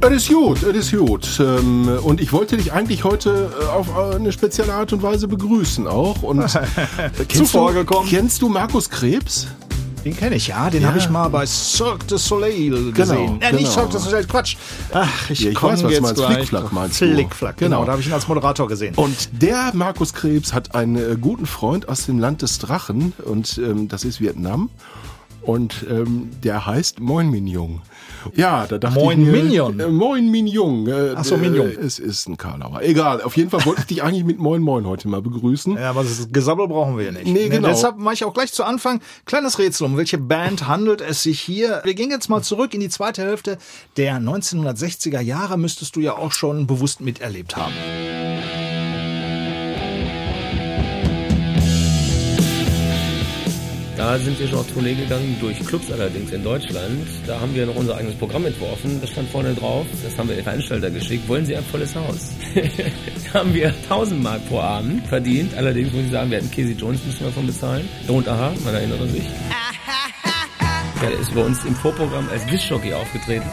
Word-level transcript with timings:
Es 0.00 0.12
ist 0.24 0.28
gut, 0.28 0.62
es 0.62 0.92
ist 0.92 0.96
gut. 0.98 1.28
Ähm, 1.40 1.88
Und 2.02 2.20
ich 2.20 2.32
wollte 2.32 2.56
dich 2.56 2.72
eigentlich 2.72 3.04
heute 3.04 3.50
äh, 3.60 3.64
auf 3.66 3.96
eine 4.14 4.32
spezielle 4.32 4.72
Art 4.72 4.92
und 4.92 5.02
Weise 5.02 5.26
begrüßen 5.28 5.86
auch. 5.88 6.22
Und 6.22 6.40
äh, 6.40 6.46
kennst, 7.28 7.36
Zuvor 7.52 7.72
du, 7.72 7.80
gekommen. 7.80 8.08
kennst 8.08 8.40
du 8.42 8.48
Markus 8.48 8.88
Krebs? 8.88 9.48
Den 10.04 10.16
kenne 10.16 10.36
ich, 10.36 10.46
ja. 10.48 10.70
Den 10.70 10.82
Ja. 10.82 10.88
habe 10.88 10.98
ich 10.98 11.10
mal 11.10 11.28
bei 11.28 11.44
Cirque 11.44 12.04
du 12.06 12.16
Soleil 12.16 12.92
gesehen. 12.92 13.40
äh, 13.42 13.50
nicht 13.52 13.58
genau. 13.64 13.70
Cirque 13.72 13.90
du 13.92 13.98
Soleil, 13.98 14.24
Quatsch. 14.24 14.56
Ach, 14.92 15.30
ich, 15.30 15.40
Ja, 15.40 15.50
ich 15.50 15.62
weiß, 15.62 15.72
was 15.72 15.82
du 15.82 15.88
jetzt 15.90 16.00
meinst. 16.02 16.16
gleich 16.16 16.34
Flickflack 16.36 16.72
meinst 16.72 17.00
du. 17.00 17.12
Flickflack, 17.12 17.56
genau. 17.58 17.76
Genau. 17.78 17.84
Da 17.86 17.92
habe 17.92 18.00
ich 18.00 18.06
ihn 18.06 18.12
als 18.14 18.28
Moderator 18.28 18.68
gesehen. 18.68 18.94
Und 18.94 19.42
der 19.42 19.72
Markus 19.74 20.14
Krebs 20.14 20.52
hat 20.54 20.74
einen 20.76 20.96
äh, 20.96 21.16
guten 21.20 21.44
Freund 21.46 21.88
aus 21.88 22.06
dem 22.06 22.18
Land 22.20 22.42
des 22.42 22.58
Drachen 22.60 23.12
und 23.24 23.58
ähm, 23.58 23.88
das 23.88 24.04
ist 24.04 24.20
Vietnam. 24.20 24.70
Und 25.48 25.86
ähm, 25.88 26.28
der 26.44 26.66
heißt 26.66 27.00
Moin 27.00 27.30
Minjung. 27.30 27.80
Ja, 28.34 28.66
da 28.66 28.76
dachte 28.76 29.00
Moin 29.00 29.22
ich 29.22 29.26
mir, 29.28 29.42
Mignon? 29.44 29.80
Äh, 29.80 29.88
Moin 29.88 30.30
Minjung. 30.30 30.86
Äh, 30.86 31.14
Ach 31.16 31.24
so, 31.24 31.38
Mignon. 31.38 31.70
Äh, 31.70 31.86
es 31.86 31.98
ist 31.98 32.28
ein 32.28 32.36
Karlauer. 32.36 32.82
Egal, 32.82 33.22
auf 33.22 33.34
jeden 33.34 33.48
Fall 33.48 33.64
wollte 33.64 33.80
ich 33.80 33.86
dich 33.86 34.02
eigentlich 34.02 34.24
mit 34.24 34.38
Moin 34.38 34.60
Moin 34.60 34.86
heute 34.86 35.08
mal 35.08 35.22
begrüßen. 35.22 35.78
Ja, 35.78 35.88
aber 35.88 36.02
das 36.02 36.28
Gesabbel 36.30 36.68
brauchen 36.68 36.98
wir 36.98 37.06
ja 37.06 37.12
nicht. 37.12 37.28
Nee, 37.28 37.48
genau. 37.48 37.68
Deshalb 37.68 37.96
mache 37.96 38.12
ich 38.12 38.24
auch 38.26 38.34
gleich 38.34 38.52
zu 38.52 38.62
Anfang 38.62 39.00
kleines 39.24 39.58
Rätsel. 39.58 39.86
Um 39.86 39.96
welche 39.96 40.18
Band 40.18 40.68
handelt 40.68 41.00
es 41.00 41.22
sich 41.22 41.40
hier? 41.40 41.80
Wir 41.82 41.94
gehen 41.94 42.10
jetzt 42.10 42.28
mal 42.28 42.42
zurück 42.42 42.74
in 42.74 42.80
die 42.80 42.90
zweite 42.90 43.22
Hälfte 43.22 43.56
der 43.96 44.18
1960er 44.18 45.20
Jahre. 45.20 45.56
Müsstest 45.56 45.96
du 45.96 46.00
ja 46.00 46.12
auch 46.12 46.32
schon 46.32 46.66
bewusst 46.66 47.00
miterlebt 47.00 47.56
haben. 47.56 47.72
Da 53.98 54.16
sind 54.16 54.38
wir 54.38 54.46
schon 54.46 54.60
auf 54.60 54.72
Tournee 54.72 54.94
gegangen, 54.94 55.36
durch 55.40 55.58
Clubs 55.58 55.90
allerdings 55.90 56.30
in 56.30 56.44
Deutschland. 56.44 57.04
Da 57.26 57.40
haben 57.40 57.52
wir 57.52 57.66
noch 57.66 57.74
unser 57.74 57.96
eigenes 57.96 58.14
Programm 58.14 58.46
entworfen. 58.46 59.00
Das 59.00 59.10
stand 59.10 59.28
vorne 59.28 59.52
drauf. 59.54 59.86
Das 60.04 60.16
haben 60.16 60.28
wir 60.28 60.36
den 60.36 60.44
Veranstalter 60.44 60.88
geschickt. 60.88 61.28
Wollen 61.28 61.44
Sie 61.44 61.56
ein 61.56 61.64
volles 61.64 61.96
Haus? 61.96 62.30
da 63.32 63.40
haben 63.40 63.52
wir 63.52 63.74
1000 63.90 64.22
Mark 64.22 64.48
pro 64.48 64.60
Abend 64.60 65.04
verdient. 65.08 65.52
Allerdings 65.56 65.92
muss 65.92 66.04
ich 66.04 66.12
sagen, 66.12 66.30
wir 66.30 66.38
hatten 66.38 66.50
Casey 66.52 66.76
Jones 66.78 67.04
müssen 67.04 67.18
wir 67.18 67.26
davon 67.26 67.46
bezahlen. 67.48 67.88
Und 68.06 68.28
aha, 68.28 68.52
man 68.64 68.72
erinnere 68.72 69.08
sich. 69.08 69.24
Der 71.02 71.18
ist 71.18 71.34
bei 71.34 71.40
uns 71.40 71.64
im 71.64 71.74
Vorprogramm 71.74 72.28
als 72.30 72.46
Discjockey 72.46 72.92
aufgetreten. 72.92 73.48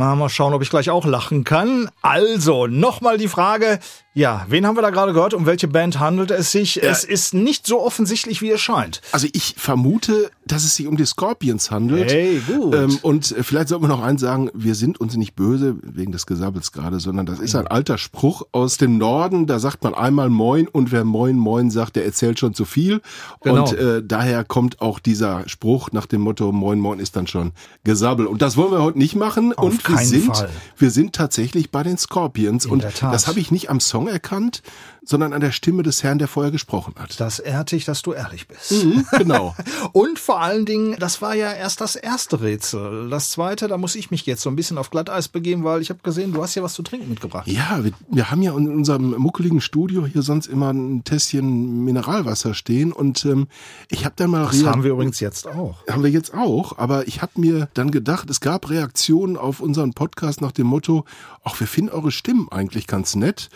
Mal, 0.00 0.30
schauen, 0.30 0.54
ob 0.54 0.62
ich 0.62 0.70
gleich 0.70 0.88
auch 0.88 1.04
lachen 1.04 1.44
kann. 1.44 1.90
Also, 2.00 2.66
nochmal 2.66 3.18
die 3.18 3.28
Frage. 3.28 3.80
Ja, 4.12 4.44
wen 4.48 4.66
haben 4.66 4.76
wir 4.76 4.82
da 4.82 4.90
gerade 4.90 5.12
gehört? 5.12 5.34
Um 5.34 5.46
welche 5.46 5.68
Band 5.68 6.00
handelt 6.00 6.32
es 6.32 6.50
sich? 6.50 6.82
Es 6.82 7.04
ist 7.04 7.32
nicht 7.32 7.64
so 7.64 7.80
offensichtlich, 7.80 8.42
wie 8.42 8.50
es 8.50 8.60
scheint. 8.60 9.00
Also 9.12 9.28
ich 9.32 9.54
vermute, 9.56 10.32
dass 10.44 10.64
es 10.64 10.74
sich 10.74 10.88
um 10.88 10.96
die 10.96 11.06
Scorpions 11.06 11.70
handelt. 11.70 12.10
Hey, 12.10 12.42
gut. 12.44 12.74
Ähm, 12.74 12.98
und 13.02 13.32
vielleicht 13.42 13.68
sollten 13.68 13.84
wir 13.84 13.88
noch 13.88 14.02
eins 14.02 14.20
sagen, 14.20 14.50
wir 14.52 14.74
sind 14.74 15.00
uns 15.00 15.16
nicht 15.16 15.36
böse 15.36 15.76
wegen 15.82 16.10
des 16.10 16.26
Gesabbels 16.26 16.72
gerade, 16.72 16.98
sondern 16.98 17.24
das 17.24 17.38
ist 17.38 17.54
ein 17.54 17.68
alter 17.68 17.98
Spruch 17.98 18.42
aus 18.50 18.78
dem 18.78 18.98
Norden. 18.98 19.46
Da 19.46 19.60
sagt 19.60 19.84
man 19.84 19.94
einmal 19.94 20.28
Moin 20.28 20.66
und 20.66 20.90
wer 20.90 21.04
Moin 21.04 21.36
Moin 21.36 21.70
sagt, 21.70 21.94
der 21.94 22.04
erzählt 22.04 22.40
schon 22.40 22.52
zu 22.52 22.64
viel. 22.64 23.02
Genau. 23.42 23.62
Und 23.68 23.78
äh, 23.78 24.02
daher 24.04 24.42
kommt 24.42 24.80
auch 24.80 24.98
dieser 24.98 25.48
Spruch 25.48 25.92
nach 25.92 26.06
dem 26.06 26.22
Motto 26.22 26.50
Moin 26.50 26.80
Moin 26.80 26.98
ist 26.98 27.14
dann 27.14 27.28
schon 27.28 27.52
Gesabbel. 27.84 28.26
Und 28.26 28.42
das 28.42 28.56
wollen 28.56 28.72
wir 28.72 28.82
heute 28.82 28.98
nicht 28.98 29.14
machen. 29.14 29.52
Auf 29.52 29.66
und 29.66 29.88
wir 29.88 29.98
sind, 29.98 30.36
Fall. 30.36 30.50
wir 30.76 30.90
sind 30.90 31.12
tatsächlich 31.14 31.70
bei 31.70 31.84
den 31.84 31.96
Scorpions. 31.96 32.66
und 32.66 32.82
der 32.82 32.92
Tat. 32.92 33.14
das 33.14 33.28
habe 33.28 33.38
ich 33.38 33.52
nicht 33.52 33.70
am 33.70 33.78
Song 33.78 33.99
erkannt, 34.08 34.62
sondern 35.04 35.32
an 35.32 35.40
der 35.40 35.52
Stimme 35.52 35.82
des 35.82 36.02
Herrn, 36.02 36.18
der 36.18 36.28
vorher 36.28 36.52
gesprochen 36.52 36.94
hat. 36.98 37.18
Das 37.20 37.38
ehrt 37.38 37.72
dich, 37.72 37.84
dass 37.84 38.02
du 38.02 38.12
ehrlich 38.12 38.46
bist. 38.48 38.84
Mhm, 38.84 39.06
genau. 39.18 39.54
Und 39.92 40.18
vor 40.18 40.40
allen 40.40 40.66
Dingen, 40.66 40.96
das 40.98 41.22
war 41.22 41.34
ja 41.34 41.52
erst 41.52 41.80
das 41.80 41.96
erste 41.96 42.40
Rätsel. 42.40 43.08
Das 43.10 43.30
zweite, 43.30 43.68
da 43.68 43.76
muss 43.78 43.94
ich 43.94 44.10
mich 44.10 44.26
jetzt 44.26 44.42
so 44.42 44.50
ein 44.50 44.56
bisschen 44.56 44.78
auf 44.78 44.90
Glatteis 44.90 45.28
begeben, 45.28 45.64
weil 45.64 45.80
ich 45.82 45.90
habe 45.90 46.00
gesehen, 46.02 46.32
du 46.32 46.42
hast 46.42 46.54
ja 46.54 46.62
was 46.62 46.74
zu 46.74 46.82
trinken 46.82 47.08
mitgebracht. 47.08 47.46
Ja, 47.48 47.82
wir, 47.82 47.92
wir 48.10 48.30
haben 48.30 48.42
ja 48.42 48.56
in 48.56 48.68
unserem 48.68 49.10
muckeligen 49.16 49.60
Studio 49.60 50.06
hier 50.06 50.22
sonst 50.22 50.46
immer 50.46 50.72
ein 50.72 51.04
Tässchen 51.04 51.84
Mineralwasser 51.84 52.54
stehen 52.54 52.92
und 52.92 53.24
ähm, 53.24 53.48
ich 53.88 54.04
habe 54.04 54.14
dann 54.16 54.30
mal 54.30 54.46
Das 54.46 54.64
haben 54.64 54.84
wir 54.84 54.92
übrigens 54.92 55.20
jetzt 55.20 55.46
auch. 55.46 55.86
haben 55.88 56.02
wir 56.02 56.10
jetzt 56.10 56.34
auch, 56.34 56.78
aber 56.78 57.08
ich 57.08 57.22
habe 57.22 57.32
mir 57.40 57.68
dann 57.74 57.90
gedacht, 57.90 58.30
es 58.30 58.40
gab 58.40 58.68
Reaktionen 58.70 59.36
auf 59.36 59.60
unseren 59.60 59.92
Podcast 59.94 60.40
nach 60.40 60.52
dem 60.52 60.66
Motto, 60.66 61.04
ach, 61.44 61.58
wir 61.58 61.66
finden 61.66 61.90
eure 61.90 62.10
Stimmen 62.10 62.48
eigentlich 62.50 62.86
ganz 62.86 63.14
nett. 63.16 63.48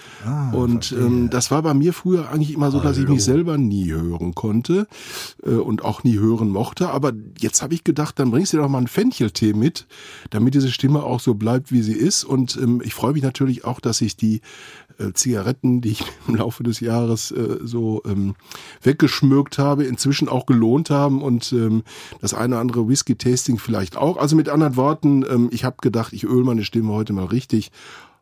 und 0.53 0.93
ähm, 0.93 1.31
das 1.34 1.50
war 1.50 1.62
bei 1.62 1.75
mir 1.75 1.93
früher 1.93 2.31
eigentlich 2.31 2.55
immer 2.55 2.71
so, 2.71 2.78
dass 2.78 2.97
ich 2.97 3.09
mich 3.09 3.25
selber 3.25 3.59
nie 3.59 3.91
hören 3.91 4.37
konnte 4.37 4.87
äh, 5.45 5.50
und 5.50 5.84
auch 5.84 6.05
nie 6.05 6.17
hören 6.17 6.49
mochte. 6.49 6.91
Aber 6.91 7.12
jetzt 7.41 7.61
habe 7.61 7.75
ich 7.75 7.83
gedacht, 7.83 8.21
dann 8.21 8.31
bringst 8.31 8.53
du 8.53 8.59
doch 8.59 8.69
mal 8.69 8.78
einen 8.78 8.87
Fencheltee 8.87 9.53
mit, 9.53 9.87
damit 10.31 10.55
diese 10.55 10.71
Stimme 10.71 11.03
auch 11.03 11.19
so 11.19 11.34
bleibt, 11.34 11.73
wie 11.73 11.83
sie 11.83 11.93
ist. 11.93 12.23
Und 12.23 12.56
ähm, 12.56 12.81
ich 12.84 12.94
freue 12.94 13.15
mich 13.15 13.25
natürlich 13.25 13.65
auch, 13.65 13.81
dass 13.81 14.00
ich 14.00 14.17
die 14.17 14.43
äh, 14.99 15.12
Zigaretten, 15.12 15.81
die 15.81 15.91
ich 15.91 16.05
im 16.28 16.37
Laufe 16.37 16.62
des 16.62 16.78
Jahres 16.78 17.33
äh, 17.33 17.59
so 17.65 18.00
ähm, 18.06 18.37
weggeschmückt 18.83 19.59
habe, 19.59 19.83
inzwischen 19.83 20.28
auch 20.28 20.47
gelohnt 20.47 20.91
haben 20.91 21.21
und 21.21 21.53
ähm, 21.53 21.83
das 22.21 22.33
eine 22.33 22.55
oder 22.55 22.61
andere 22.61 22.89
Whisky-Tasting 22.89 23.59
vielleicht 23.59 23.97
auch. 23.97 24.19
Also 24.19 24.37
mit 24.37 24.49
anderen 24.49 24.77
Worten, 24.77 25.25
ähm, 25.28 25.49
ich 25.50 25.65
habe 25.65 25.78
gedacht, 25.81 26.12
ich 26.12 26.23
öle 26.23 26.44
meine 26.44 26.62
Stimme 26.62 26.93
heute 26.93 27.12
mal 27.12 27.27
richtig 27.27 27.73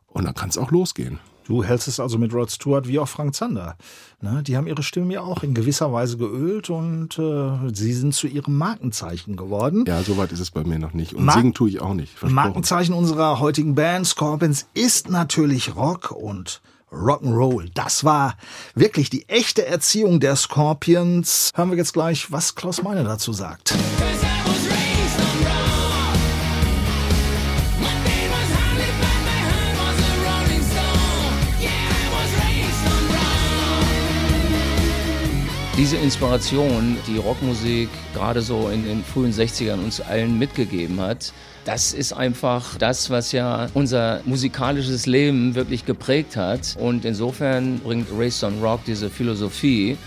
und 0.07 0.25
dann 0.25 0.33
kann 0.33 0.49
es 0.49 0.57
auch 0.57 0.71
losgehen. 0.71 1.19
Du 1.45 1.63
hältst 1.63 1.87
es 1.87 1.99
also 1.99 2.17
mit 2.17 2.33
Rod 2.33 2.49
Stewart 2.51 2.87
wie 2.87 2.99
auch 2.99 3.07
Frank 3.07 3.35
Zander. 3.35 3.75
Ne, 4.21 4.41
die 4.43 4.55
haben 4.55 4.67
ihre 4.67 4.83
Stimmen 4.83 5.11
ja 5.11 5.21
auch 5.21 5.43
in 5.43 5.53
gewisser 5.53 5.91
Weise 5.91 6.17
geölt 6.17 6.69
und 6.69 7.19
äh, 7.19 7.73
sie 7.73 7.93
sind 7.93 8.13
zu 8.15 8.27
ihrem 8.27 8.57
Markenzeichen 8.57 9.35
geworden. 9.35 9.83
Ja, 9.85 10.01
soweit 10.03 10.31
ist 10.31 10.39
es 10.39 10.51
bei 10.51 10.63
mir 10.63 10.79
noch 10.79 10.93
nicht. 10.93 11.13
Und 11.13 11.25
Mark- 11.25 11.37
singen 11.37 11.53
tue 11.53 11.69
ich 11.69 11.81
auch 11.81 11.93
nicht. 11.93 12.21
Markenzeichen 12.23 12.93
unserer 12.93 13.39
heutigen 13.39 13.75
Band 13.75 14.07
Scorpions 14.07 14.65
ist 14.73 15.09
natürlich 15.09 15.75
Rock 15.75 16.11
und 16.11 16.61
Rock'n'Roll. 16.91 17.71
Das 17.73 18.03
war 18.03 18.35
wirklich 18.75 19.09
die 19.09 19.27
echte 19.27 19.65
Erziehung 19.65 20.19
der 20.19 20.35
Scorpions. 20.35 21.51
Hören 21.55 21.71
wir 21.71 21.77
jetzt 21.77 21.93
gleich, 21.93 22.31
was 22.31 22.55
Klaus 22.55 22.83
Meine 22.83 23.03
dazu 23.03 23.33
sagt. 23.33 23.73
Diese 35.83 35.97
Inspiration, 35.97 36.95
die 37.07 37.17
Rockmusik 37.17 37.89
gerade 38.13 38.41
so 38.41 38.69
in 38.69 38.85
den 38.85 39.03
frühen 39.03 39.33
60ern 39.33 39.83
uns 39.83 39.99
allen 39.99 40.39
mitgegeben 40.39 41.01
hat, 41.01 41.33
das 41.65 41.93
ist 41.93 42.13
einfach 42.13 42.77
das, 42.77 43.09
was 43.09 43.33
ja 43.33 43.67
unser 43.73 44.21
musikalisches 44.23 45.07
Leben 45.07 45.55
wirklich 45.55 45.85
geprägt 45.85 46.37
hat. 46.37 46.77
Und 46.79 47.03
insofern 47.03 47.79
bringt 47.79 48.07
Race 48.17 48.45
on 48.45 48.61
Rock 48.61 48.85
diese 48.87 49.09
Philosophie 49.09 49.97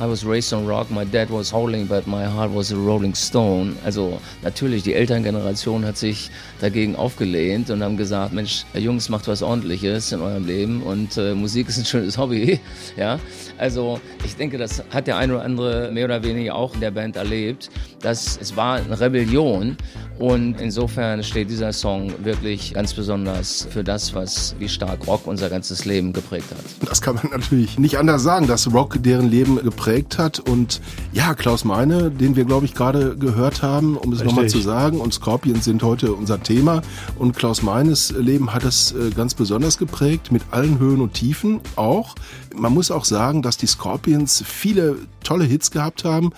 I 0.00 0.06
was 0.06 0.24
raised 0.24 0.52
on 0.52 0.64
rock, 0.64 0.92
my 0.92 1.04
dad 1.04 1.28
was 1.28 1.50
howling, 1.50 1.86
but 1.86 2.06
my 2.06 2.24
heart 2.24 2.52
was 2.54 2.70
a 2.70 2.76
rolling 2.76 3.16
stone. 3.16 3.76
Also 3.84 4.20
natürlich, 4.42 4.84
die 4.84 4.94
Elterngeneration 4.94 5.84
hat 5.84 5.96
sich 5.96 6.30
dagegen 6.60 6.94
aufgelehnt 6.94 7.68
und 7.70 7.82
haben 7.82 7.96
gesagt, 7.96 8.32
Mensch, 8.32 8.64
Jungs, 8.74 9.08
macht 9.08 9.26
was 9.26 9.42
ordentliches 9.42 10.12
in 10.12 10.20
eurem 10.20 10.46
Leben 10.46 10.82
und 10.84 11.16
äh, 11.16 11.34
Musik 11.34 11.68
ist 11.68 11.78
ein 11.78 11.84
schönes 11.84 12.16
Hobby. 12.16 12.60
Ja, 12.96 13.20
also 13.58 14.00
ich 14.24 14.34
denke, 14.34 14.58
das 14.58 14.82
hat 14.90 15.06
der 15.06 15.16
eine 15.16 15.34
oder 15.34 15.44
andere 15.44 15.90
mehr 15.92 16.06
oder 16.06 16.22
weniger 16.22 16.54
auch 16.54 16.74
in 16.74 16.80
der 16.80 16.90
Band 16.90 17.16
erlebt, 17.16 17.70
dass 18.00 18.38
es 18.40 18.56
war 18.56 18.76
eine 18.76 18.98
Rebellion 18.98 19.76
und 20.18 20.60
insofern 20.60 21.22
steht 21.22 21.48
dieser 21.48 21.72
Song 21.72 22.12
wirklich 22.24 22.74
ganz 22.74 22.92
besonders 22.92 23.68
für 23.70 23.84
das, 23.84 24.14
was 24.14 24.56
wie 24.58 24.68
stark 24.68 25.06
Rock 25.06 25.26
unser 25.26 25.48
ganzes 25.48 25.84
Leben 25.84 26.12
geprägt 26.12 26.46
hat. 26.50 26.88
Das 26.88 27.00
kann 27.00 27.14
man 27.14 27.28
natürlich 27.30 27.78
nicht 27.78 27.98
anders 27.98 28.22
sagen, 28.22 28.48
dass 28.48 28.72
Rock 28.72 28.96
deren 29.00 29.30
Leben 29.30 29.62
geprägt 29.62 30.18
hat. 30.18 30.40
Und 30.40 30.80
ja, 31.12 31.34
Klaus 31.34 31.64
Meine, 31.64 32.10
den 32.10 32.34
wir, 32.34 32.44
glaube 32.44 32.66
ich, 32.66 32.74
gerade 32.74 33.16
gehört 33.16 33.62
haben, 33.62 33.96
um 33.96 34.12
es 34.12 34.24
nochmal 34.24 34.48
zu 34.48 34.60
sagen, 34.60 35.00
und 35.00 35.14
Scorpions 35.14 35.64
sind 35.64 35.82
heute 35.84 36.12
unser 36.12 36.42
Thema. 36.42 36.82
Und 37.16 37.36
Klaus 37.36 37.62
Meines 37.62 38.10
Leben 38.10 38.52
hat 38.52 38.64
es 38.64 38.92
äh, 38.92 39.10
ganz 39.10 39.34
besonders 39.34 39.78
geprägt, 39.78 40.32
mit 40.32 40.42
allen 40.50 40.80
Höhen 40.80 41.00
und 41.00 41.14
Tiefen 41.14 41.60
auch. 41.76 42.16
Man 42.56 42.74
muss 42.74 42.90
auch 42.90 43.04
sagen, 43.04 43.42
dass 43.42 43.56
die 43.56 43.66
Scorpions 43.66 44.42
viele 44.44 44.96
tolle 45.22 45.44
Hits 45.44 45.70
gehabt 45.70 46.04
haben. 46.04 46.32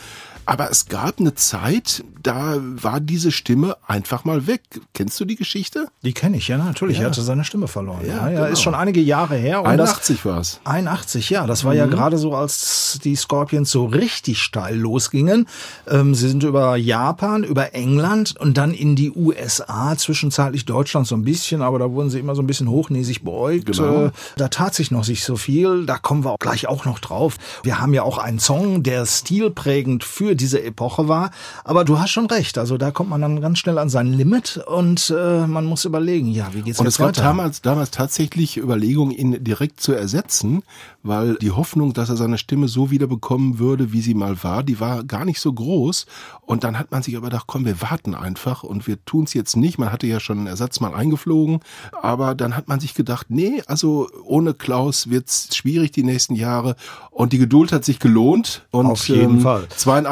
Aber 0.51 0.69
es 0.69 0.87
gab 0.87 1.21
eine 1.21 1.37
Zeit, 1.37 2.03
da 2.21 2.57
war 2.59 2.99
diese 2.99 3.31
Stimme 3.31 3.77
einfach 3.87 4.25
mal 4.25 4.49
weg. 4.49 4.63
Kennst 4.95 5.21
du 5.21 5.25
die 5.25 5.37
Geschichte? 5.37 5.87
Die 6.03 6.13
kenne 6.13 6.39
ich, 6.39 6.49
ja, 6.49 6.59
natürlich. 6.59 6.97
Ja. 6.97 7.05
Er 7.05 7.11
hatte 7.11 7.23
seine 7.23 7.45
Stimme 7.45 7.69
verloren. 7.69 8.01
Ja, 8.05 8.17
Ja, 8.17 8.31
ja, 8.31 8.41
genau. 8.41 8.53
ist 8.53 8.61
schon 8.61 8.75
einige 8.75 9.01
Jahre 9.01 9.37
her. 9.37 9.61
Und 9.61 9.69
81 9.69 10.25
war 10.25 10.41
es. 10.41 10.61
81, 10.65 11.31
ja. 11.31 11.47
Das 11.47 11.63
war 11.63 11.73
ja 11.73 11.87
gerade 11.87 12.19
so, 12.19 12.35
als 12.35 12.99
die 13.05 13.15
Scorpions 13.15 13.71
so 13.71 13.87
richtig 13.87 14.43
steil 14.43 14.77
losgingen. 14.77 15.47
Ähm, 15.87 16.17
sie 16.17 16.29
sind 16.29 16.43
über 16.43 16.75
Japan, 16.75 17.45
über 17.45 17.73
England 17.73 18.35
und 18.37 18.59
dann 18.59 18.75
in 18.75 18.97
die 18.97 19.13
USA, 19.13 19.97
zwischenzeitlich 19.97 20.65
Deutschland 20.65 21.07
so 21.07 21.15
ein 21.15 21.23
bisschen, 21.23 21.63
aber 21.63 21.79
da 21.79 21.93
wurden 21.93 22.11
sie 22.11 22.19
immer 22.19 22.35
so 22.35 22.43
ein 22.43 22.49
bisschen 22.49 22.69
hochnäsig 22.69 23.23
beäugt. 23.23 23.67
Genau. 23.67 24.07
Äh, 24.07 24.11
da 24.37 24.49
tat 24.49 24.75
sich 24.75 24.91
noch 24.91 25.07
nicht 25.07 25.23
so 25.23 25.37
viel. 25.37 25.87
Da 25.87 25.97
kommen 25.97 26.25
wir 26.25 26.33
auch 26.33 26.39
gleich 26.41 26.67
auch 26.67 26.87
noch 26.87 26.99
drauf. 26.99 27.37
Wir 27.63 27.81
haben 27.81 27.95
ja 27.95 28.03
auch 28.03 28.19
einen 28.19 28.41
Song, 28.41 28.83
der 28.83 29.07
stilprägend 29.07 30.03
für 30.03 30.40
diese 30.41 30.63
Epoche 30.63 31.09
war. 31.09 31.31
Aber 31.65 31.85
du 31.85 31.99
hast 31.99 32.11
schon 32.11 32.27
recht. 32.27 32.59
Also 32.59 32.77
da 32.79 32.91
kommt 32.91 33.11
man 33.11 33.21
dann 33.21 33.41
ganz 33.41 33.59
schnell 33.59 33.79
an 33.79 33.89
sein 33.89 34.13
Limit 34.13 34.59
und 34.67 35.13
äh, 35.17 35.47
man 35.47 35.65
muss 35.65 35.85
überlegen, 35.85 36.29
ja, 36.29 36.49
wie 36.53 36.63
geht's 36.63 36.79
Und 36.79 36.87
jetzt 36.87 36.95
es 36.95 36.99
gab 36.99 37.09
weiter? 37.09 37.23
damals, 37.23 37.63
damals 37.63 37.91
tatsächlich 37.91 38.57
Überlegungen, 38.57 39.13
ihn 39.13 39.43
direkt 39.45 39.81
zu 39.81 39.93
ersetzen, 39.93 40.63
weil 41.03 41.37
die 41.37 41.51
Hoffnung, 41.51 41.93
dass 41.93 42.09
er 42.09 42.17
seine 42.17 42.39
Stimme 42.39 42.69
so 42.69 42.91
wieder 42.91 43.07
bekommen 43.07 43.59
würde, 43.59 43.93
wie 43.93 44.01
sie 44.01 44.15
mal 44.15 44.43
war, 44.43 44.63
die 44.63 44.81
war 44.81 45.05
gar 45.05 45.25
nicht 45.25 45.41
so 45.41 45.53
groß. 45.53 46.07
Und 46.43 46.65
dann 46.65 46.79
hat 46.79 46.91
man 46.91 47.03
sich 47.03 47.17
aber 47.17 47.27
gedacht, 47.29 47.45
komm, 47.47 47.65
wir 47.65 47.81
warten 47.81 48.15
einfach 48.15 48.63
und 48.63 48.87
wir 48.87 49.05
tun's 49.05 49.35
jetzt 49.35 49.57
nicht. 49.57 49.79
Man 49.79 49.93
hatte 49.93 50.07
ja 50.07 50.21
schon 50.21 50.39
einen 50.39 50.47
Ersatz 50.47 50.81
mal 50.81 50.95
eingeflogen, 50.95 51.61
aber 52.03 52.35
dann 52.35 52.57
hat 52.57 52.69
man 52.69 52.81
sich 52.81 52.95
gedacht, 52.95 53.27
nee, 53.29 53.63
also 53.67 54.09
ohne 54.25 54.55
Klaus 54.55 55.11
wird's 55.11 55.55
schwierig 55.55 55.93
die 55.93 56.03
nächsten 56.03 56.35
Jahre. 56.35 56.77
Und 57.11 57.33
die 57.33 57.39
Geduld 57.39 57.73
hat 57.73 57.85
sich 57.85 57.99
gelohnt. 57.99 58.67
Und 58.71 58.87
ähm, 58.87 58.91
Auf 58.93 59.09
jeden 59.09 59.41
Fall. 59.41 59.67
82 59.69 60.11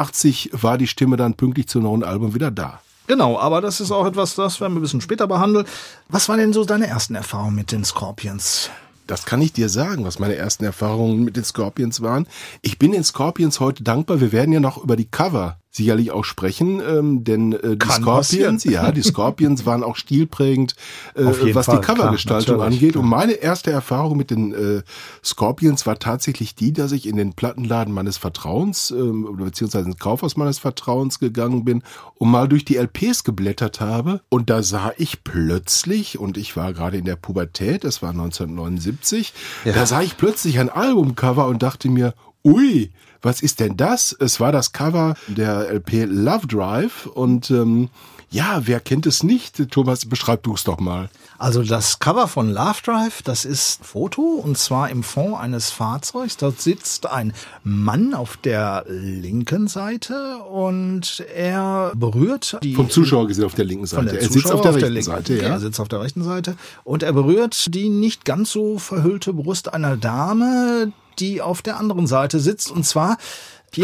war 0.51 0.77
die 0.77 0.87
Stimme 0.87 1.17
dann 1.17 1.35
pünktlich 1.35 1.67
zum 1.67 1.83
neuen 1.83 2.03
Album 2.03 2.33
wieder 2.33 2.51
da. 2.51 2.81
Genau, 3.07 3.39
aber 3.39 3.59
das 3.59 3.81
ist 3.81 3.91
auch 3.91 4.05
etwas, 4.05 4.35
das 4.35 4.61
werden 4.61 4.73
wir 4.73 4.79
ein 4.79 4.83
bisschen 4.83 5.01
später 5.01 5.27
behandeln. 5.27 5.65
Was 6.09 6.29
waren 6.29 6.39
denn 6.39 6.53
so 6.53 6.63
deine 6.63 6.87
ersten 6.87 7.15
Erfahrungen 7.15 7.55
mit 7.55 7.71
den 7.71 7.83
Scorpions? 7.83 8.69
Das 9.07 9.25
kann 9.25 9.41
ich 9.41 9.51
dir 9.51 9.69
sagen, 9.69 10.05
was 10.05 10.19
meine 10.19 10.35
ersten 10.35 10.63
Erfahrungen 10.63 11.23
mit 11.23 11.35
den 11.35 11.43
Scorpions 11.43 12.01
waren. 12.01 12.27
Ich 12.61 12.77
bin 12.77 12.91
den 12.91 13.03
Scorpions 13.03 13.59
heute 13.59 13.83
dankbar. 13.83 14.21
Wir 14.21 14.31
werden 14.31 14.53
ja 14.53 14.59
noch 14.59 14.77
über 14.83 14.95
die 14.95 15.09
Cover 15.09 15.58
sicherlich 15.79 16.11
auch 16.11 16.25
sprechen, 16.25 16.81
ähm, 16.81 17.23
denn 17.23 17.53
äh, 17.53 17.71
die 17.71 17.77
Kann 17.77 18.01
Scorpions, 18.03 18.63
passieren. 18.63 18.85
ja, 18.85 18.91
die 18.91 19.01
Scorpions 19.09 19.65
waren 19.65 19.83
auch 19.83 19.95
stilprägend, 19.95 20.75
äh, 21.15 21.23
was 21.53 21.65
Fall, 21.65 21.79
die 21.79 21.85
Covergestaltung 21.85 22.57
klar, 22.57 22.67
angeht. 22.67 22.91
klar. 22.91 23.03
Und 23.03 23.09
meine 23.09 23.33
erste 23.33 23.71
Erfahrung 23.71 24.17
mit 24.17 24.29
den 24.29 24.53
äh, 24.53 24.81
Scorpions 25.23 25.85
war 25.85 25.97
tatsächlich 25.97 26.55
die, 26.55 26.73
dass 26.73 26.91
ich 26.91 27.07
in 27.07 27.15
den 27.15 27.33
Plattenladen 27.33 27.93
meines 27.93 28.17
Vertrauens 28.17 28.91
ähm, 28.91 29.25
oder 29.25 29.45
beziehungsweise 29.45 29.85
ins 29.85 29.97
Kaufhaus 29.97 30.37
meines 30.37 30.59
Vertrauens 30.59 31.19
gegangen 31.19 31.63
bin 31.63 31.81
und 32.15 32.29
mal 32.29 32.47
durch 32.47 32.65
die 32.65 32.75
LPs 32.75 33.23
geblättert 33.23 33.79
habe. 33.79 34.21
Und 34.29 34.49
da 34.49 34.61
sah 34.61 34.91
ich 34.97 35.23
plötzlich, 35.23 36.19
und 36.19 36.37
ich 36.37 36.55
war 36.57 36.73
gerade 36.73 36.97
in 36.97 37.05
der 37.05 37.15
Pubertät, 37.15 37.83
das 37.83 38.01
war 38.01 38.09
1979, 38.11 39.33
da 39.65 39.85
sah 39.85 40.01
ich 40.01 40.17
plötzlich 40.17 40.59
ein 40.59 40.69
Albumcover 40.69 41.47
und 41.47 41.63
dachte 41.63 41.89
mir, 41.89 42.13
ui, 42.43 42.91
was 43.21 43.41
ist 43.41 43.59
denn 43.59 43.75
das? 43.75 44.15
Es 44.19 44.39
war 44.39 44.51
das 44.51 44.71
Cover 44.71 45.15
der 45.27 45.69
LP 45.73 46.05
Love 46.05 46.47
Drive 46.47 47.05
und 47.05 47.51
ähm, 47.51 47.89
ja, 48.31 48.61
wer 48.65 48.79
kennt 48.79 49.07
es 49.07 49.23
nicht? 49.23 49.71
Thomas, 49.71 50.05
beschreib 50.05 50.43
du 50.43 50.53
es 50.53 50.63
doch 50.63 50.79
mal. 50.79 51.09
Also 51.39 51.63
das 51.63 51.99
Cover 51.99 52.27
von 52.27 52.51
Love 52.51 52.81
Drive, 52.83 53.23
das 53.23 53.43
ist 53.43 53.81
ein 53.81 53.83
Foto 53.85 54.21
und 54.21 54.57
zwar 54.57 54.89
im 54.89 55.03
Fond 55.03 55.35
eines 55.35 55.71
Fahrzeugs. 55.71 56.37
Dort 56.37 56.61
sitzt 56.61 57.07
ein 57.07 57.33
Mann 57.63 58.13
auf 58.13 58.37
der 58.37 58.85
linken 58.87 59.67
Seite 59.67 60.37
und 60.43 61.25
er 61.35 61.91
berührt 61.95 62.59
die 62.61 62.75
Vom 62.75 62.89
Zuschauer 62.89 63.27
gesehen 63.27 63.45
auf 63.45 63.55
der 63.55 63.65
linken 63.65 63.87
von 63.87 64.05
Seite. 64.05 64.11
der 64.11 64.21
Er 64.21 64.29
sitzt 64.29 64.51
auf 64.51 64.61
der 64.61 64.75
rechten 64.75 64.93
linken 64.93 65.11
Seite, 65.11 65.37
ja. 65.37 65.49
Er 65.49 65.59
sitzt 65.59 65.79
auf 65.79 65.87
der 65.87 66.01
rechten 66.01 66.23
Seite 66.23 66.55
und 66.83 67.03
er 67.03 67.13
berührt 67.13 67.73
die 67.73 67.89
nicht 67.89 68.25
ganz 68.25 68.51
so 68.51 68.77
verhüllte 68.77 69.33
Brust 69.33 69.73
einer 69.73 69.97
Dame, 69.97 70.91
die 71.19 71.41
auf 71.41 71.61
der 71.61 71.77
anderen 71.77 72.07
Seite 72.07 72.39
sitzt 72.39 72.71
und 72.71 72.85
zwar 72.85 73.17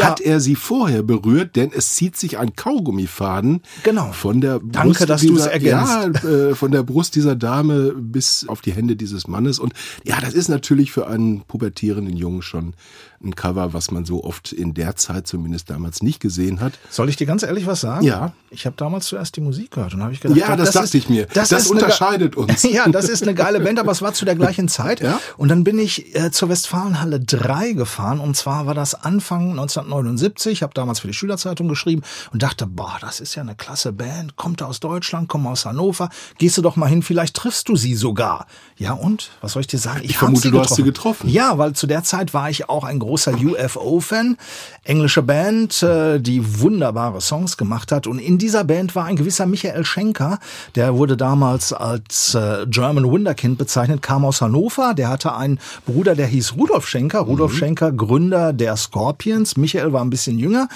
Hat 0.01 0.19
er 0.19 0.39
sie 0.39 0.55
vorher 0.55 1.03
berührt, 1.03 1.55
denn 1.55 1.71
es 1.71 1.93
zieht 1.93 2.17
sich 2.17 2.39
ein 2.39 2.55
Kaugummifaden 2.55 3.61
Genau. 3.83 4.11
von 4.13 4.41
der 4.41 4.59
Danke, 4.59 4.87
Brust 4.87 5.09
dass 5.09 5.21
du 5.21 5.27
es 5.35 5.43
dieser, 5.43 5.51
ergänzt. 5.51 6.23
Ja, 6.23 6.29
äh, 6.29 6.55
von 6.55 6.71
der 6.71 6.81
Brust 6.81 7.13
dieser 7.15 7.35
Dame 7.35 7.93
bis 7.95 8.47
auf 8.47 8.61
die 8.61 8.73
Hände 8.73 8.95
dieses 8.95 9.27
Mannes. 9.27 9.59
Und 9.59 9.73
ja, 10.03 10.19
das 10.21 10.33
ist 10.33 10.47
natürlich 10.49 10.91
für 10.91 11.05
einen 11.07 11.41
pubertierenden 11.41 12.17
Jungen 12.17 12.41
schon 12.41 12.73
ein 13.23 13.35
Cover, 13.35 13.73
was 13.73 13.91
man 13.91 14.05
so 14.05 14.23
oft 14.23 14.51
in 14.51 14.73
der 14.73 14.95
Zeit 14.95 15.27
zumindest 15.27 15.69
damals 15.69 16.03
nicht 16.03 16.19
gesehen 16.19 16.59
hat. 16.61 16.73
Soll 16.89 17.09
ich 17.09 17.15
dir 17.15 17.25
ganz 17.25 17.43
ehrlich 17.43 17.65
was 17.65 17.81
sagen? 17.81 18.05
Ja. 18.05 18.33
Ich 18.49 18.65
habe 18.65 18.75
damals 18.77 19.07
zuerst 19.07 19.35
die 19.35 19.41
Musik 19.41 19.71
gehört 19.71 19.93
und 19.93 20.03
habe 20.03 20.13
ich 20.13 20.21
gedacht, 20.21 20.37
Ja, 20.37 20.55
das 20.55 20.71
dachte 20.71 20.97
ich 20.97 21.09
mir. 21.09 21.25
Das 21.33 21.51
ist 21.51 21.63
ge- 21.65 21.71
unterscheidet 21.73 22.35
uns. 22.35 22.63
ja, 22.71 22.87
das 22.87 23.09
ist 23.09 23.23
eine 23.23 23.33
geile 23.33 23.59
Band, 23.59 23.79
aber 23.79 23.91
es 23.91 24.01
war 24.01 24.13
zu 24.13 24.25
der 24.25 24.35
gleichen 24.35 24.67
Zeit. 24.67 25.01
Ja. 25.01 25.19
Und 25.37 25.49
dann 25.49 25.63
bin 25.63 25.79
ich 25.79 26.15
äh, 26.15 26.31
zur 26.31 26.49
Westfalenhalle 26.49 27.19
3 27.19 27.73
gefahren 27.73 28.19
und 28.19 28.35
zwar 28.37 28.65
war 28.65 28.73
das 28.73 28.93
Anfang 28.95 29.51
1979. 29.51 30.51
Ich 30.53 30.63
habe 30.63 30.73
damals 30.73 30.99
für 30.99 31.07
die 31.07 31.13
Schülerzeitung 31.13 31.67
geschrieben 31.67 32.01
und 32.31 32.43
dachte, 32.43 32.67
boah, 32.67 32.97
das 33.01 33.19
ist 33.19 33.35
ja 33.35 33.41
eine 33.41 33.55
klasse 33.55 33.91
Band. 33.91 34.35
Kommt 34.35 34.61
aus 34.61 34.79
Deutschland, 34.79 35.27
kommt 35.27 35.47
aus 35.47 35.65
Hannover. 35.65 36.09
Gehst 36.37 36.57
du 36.57 36.61
doch 36.61 36.75
mal 36.75 36.87
hin, 36.87 37.01
vielleicht 37.01 37.35
triffst 37.35 37.69
du 37.69 37.75
sie 37.75 37.95
sogar. 37.95 38.47
Ja 38.77 38.93
und? 38.93 39.31
Was 39.41 39.53
soll 39.53 39.61
ich 39.61 39.67
dir 39.67 39.79
sagen? 39.79 40.01
Ich 40.03 40.13
hab 40.13 40.19
vermute, 40.25 40.51
du 40.51 40.59
hast 40.59 40.75
sie 40.75 40.83
getroffen. 40.83 41.29
Ja, 41.29 41.57
weil 41.57 41.73
zu 41.73 41.87
der 41.87 42.03
Zeit 42.03 42.33
war 42.33 42.49
ich 42.49 42.69
auch 42.69 42.83
ein 42.83 42.99
großer 43.05 43.33
UFO-Fan. 43.33 44.37
Englische 44.83 45.21
Band, 45.21 45.81
äh, 45.83 46.19
die 46.19 46.59
wunderbare 46.59 47.21
Songs 47.21 47.57
gemacht 47.57 47.91
hat. 47.91 48.07
Und 48.07 48.19
in 48.19 48.37
dieser 48.37 48.63
Band 48.63 48.95
war 48.95 49.05
ein 49.05 49.15
gewisser 49.15 49.45
Michael 49.45 49.85
Schenker. 49.85 50.39
Der 50.75 50.95
wurde 50.95 51.17
damals 51.17 51.71
als 51.73 52.35
äh, 52.35 52.65
German 52.67 53.05
Wunderkind 53.05 53.57
bezeichnet, 53.57 54.01
kam 54.01 54.25
aus 54.25 54.41
Hannover. 54.41 54.93
Der 54.93 55.09
hatte 55.09 55.35
einen 55.35 55.59
Bruder, 55.85 56.15
der 56.15 56.27
hieß 56.27 56.55
Rudolf 56.55 56.87
Schenker. 56.87 57.19
Rudolf 57.19 57.53
Mhm. 57.53 57.57
Schenker, 57.57 57.91
Gründer 57.91 58.53
der 58.53 58.75
Scorpions. 58.75 59.57
Michael 59.57 59.93
war 59.93 60.03
ein 60.03 60.09
bisschen 60.09 60.39
jünger. 60.39 60.67